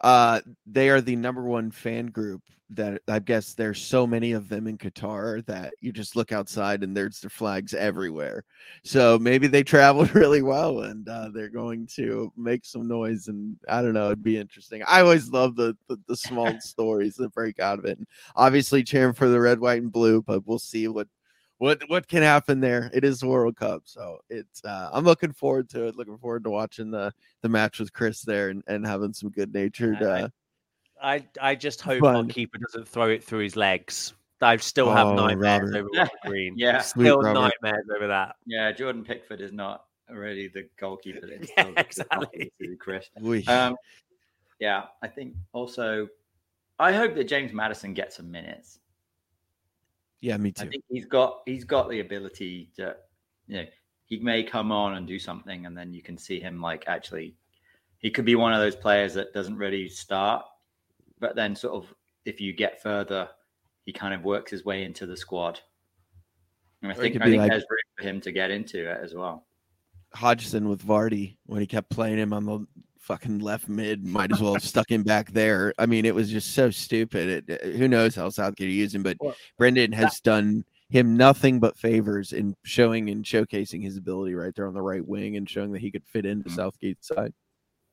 [0.00, 2.42] Uh, they are the number one fan group.
[2.70, 6.82] That I guess there's so many of them in Qatar that you just look outside
[6.82, 8.42] and there's their flags everywhere.
[8.82, 13.28] So maybe they traveled really well and uh, they're going to make some noise.
[13.28, 14.82] And I don't know, it'd be interesting.
[14.88, 17.98] I always love the the, the small stories that break out of it.
[17.98, 21.06] And obviously cheering for the red, white, and blue, but we'll see what
[21.58, 22.90] what what can happen there.
[22.92, 25.96] It is the World Cup, so it's uh, I'm looking forward to it.
[25.96, 29.52] Looking forward to watching the the match with Chris there and, and having some good
[29.54, 30.02] natured.
[30.02, 30.28] I- I- Uh,
[31.02, 34.14] I I just hope our keeper doesn't throw it through his legs.
[34.40, 35.76] I still have Oh, nightmares Robert.
[35.76, 36.54] over Robert Green.
[36.56, 36.80] Yeah.
[36.80, 37.40] Sweet still Robert.
[37.40, 38.36] nightmares over that.
[38.46, 41.26] Yeah, Jordan Pickford is not really the goalkeeper.
[41.26, 42.50] That Yeah, exactly.
[42.58, 43.08] confidence Chris.
[43.48, 43.76] Um,
[44.60, 46.08] yeah, I think also,
[46.78, 48.78] I hope that James Maddison gets some minutes.
[50.24, 50.70] Yeah, me I too.
[50.70, 52.96] think he's got he's got the ability to,
[53.46, 53.66] you know,
[54.06, 57.34] he may come on and do something, and then you can see him like actually,
[57.98, 60.42] he could be one of those players that doesn't really start,
[61.20, 61.94] but then sort of
[62.24, 63.28] if you get further,
[63.84, 65.60] he kind of works his way into the squad.
[66.80, 68.98] And I Or think I think like- there's room for him to get into it
[69.02, 69.46] as well.
[70.14, 72.66] Hodgson with Vardy when he kept playing him on the
[73.04, 74.04] fucking left mid.
[74.04, 75.72] Might as well have stuck him back there.
[75.78, 77.48] I mean, it was just so stupid.
[77.48, 81.60] It, uh, who knows how Southgate used him, but Well, Brendan has done him nothing
[81.60, 85.48] but favors in showing and showcasing his ability right there on the right wing and
[85.48, 86.54] showing that he could fit into Mhm.
[86.56, 87.32] Southgate's side.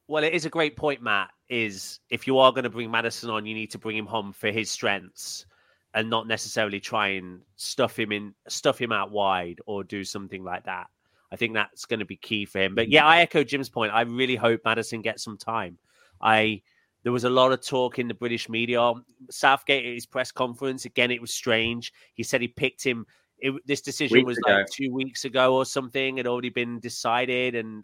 [0.07, 1.29] Well, it is a great point, Matt.
[1.49, 4.31] Is if you are going to bring Maddison on, you need to bring him home
[4.31, 5.45] for his strengths,
[5.93, 10.43] and not necessarily try and stuff him in, stuff him out wide, or do something
[10.43, 10.87] like that.
[11.31, 12.75] I think that's going to be key for him.
[12.75, 13.93] But yeah, I echo Jim's point.
[13.93, 15.77] I really hope Maddison gets some time.
[16.21, 16.61] I
[17.03, 18.93] there was a lot of talk in the British media.
[19.29, 21.09] Southgate at his press conference again.
[21.09, 21.93] It was strange.
[22.13, 23.05] He said he picked him.
[23.39, 24.51] It, this decision Weeks was ago.
[24.57, 26.17] like two weeks ago or something.
[26.17, 27.83] Had already been decided, and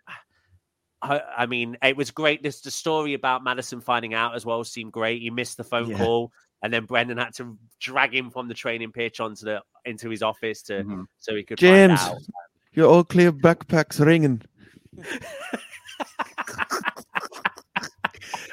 [1.01, 2.43] I, I mean, it was great.
[2.43, 5.21] This the story about Maddison finding out as well seemed great.
[5.21, 5.97] He missed the phone Yeah.
[5.97, 6.31] call,
[6.61, 10.21] and then Brendan had to drag him from the training pitch onto the into his
[10.21, 11.05] office to Mhm.
[11.17, 12.21] so he could James, find out.
[12.77, 14.43] Your all clear backpack's ringing.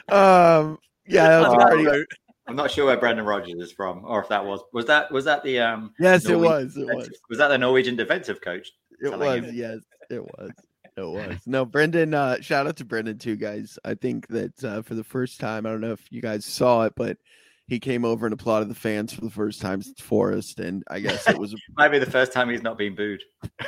[0.08, 1.82] um, yeah, that was pretty.
[1.84, 2.04] no.
[2.46, 5.26] I'm not sure where Brendan Rodgers is from, or if that was was that was
[5.26, 6.74] that the um Yes, it was.
[6.74, 7.10] It was.
[7.28, 8.72] was that the Norwegian defensive coach?
[9.02, 9.50] It was, him.
[9.52, 10.52] yes, it was.
[10.96, 11.36] It was.
[11.44, 13.78] No, Brendan, uh, shout out to Brendan too, guys.
[13.84, 16.84] I think that uh, for the first time, I don't know if you guys saw
[16.84, 17.18] it, but
[17.66, 20.60] he came over and applauded the fans for the first time since Forest.
[20.60, 23.22] And I guess it was, Might be the first time he's not been booed.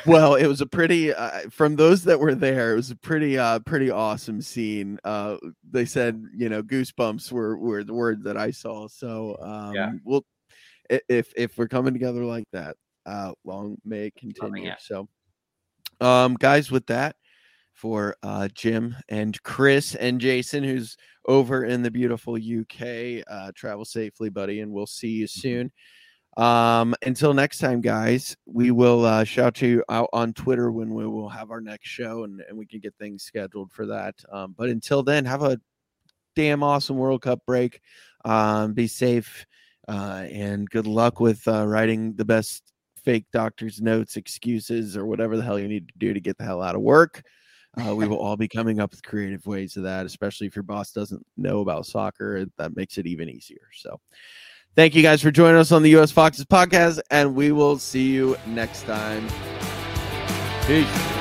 [0.05, 3.37] well, it was a pretty, uh, from those that were there, it was a pretty,
[3.39, 4.99] uh, pretty awesome scene.
[5.03, 5.37] Uh,
[5.71, 8.87] they said, you know, goosebumps were, were the word that I saw.
[8.87, 9.91] So, um, Yeah.
[10.03, 10.25] we'll,
[11.09, 12.75] if, if we're coming together like that,
[13.07, 14.69] uh, long may it continue.
[14.71, 14.77] it.
[14.79, 15.07] So,
[16.01, 17.15] um, guys, with that,
[17.77, 20.97] for uh, Jim and Chris and Jason, who's
[21.27, 25.71] over in the beautiful UK, uh, travel safely, buddy, and we'll see you soon.
[26.37, 30.93] Um, until next time, guys, we will uh, shout to you out on Twitter when
[30.93, 34.15] we will have our next show and, and we can get things scheduled for that.
[34.31, 35.59] Um, but until then, have a
[36.35, 37.81] damn awesome World Cup break.
[38.25, 39.45] Um, be safe
[39.87, 42.63] uh, and good luck with uh, writing the best
[43.03, 46.43] fake doctor's notes, excuses, or whatever the hell you need to do to get the
[46.43, 47.23] hell out of work.
[47.85, 50.63] Uh, we will all be coming up with creative ways of that, especially if your
[50.63, 52.45] boss doesn't know about soccer.
[52.57, 53.69] That makes it even easier.
[53.73, 53.99] So,
[54.75, 58.07] thank you guys for joining us on the US Foxes podcast, and we will see
[58.07, 59.27] you next time.
[60.65, 61.16] Peace.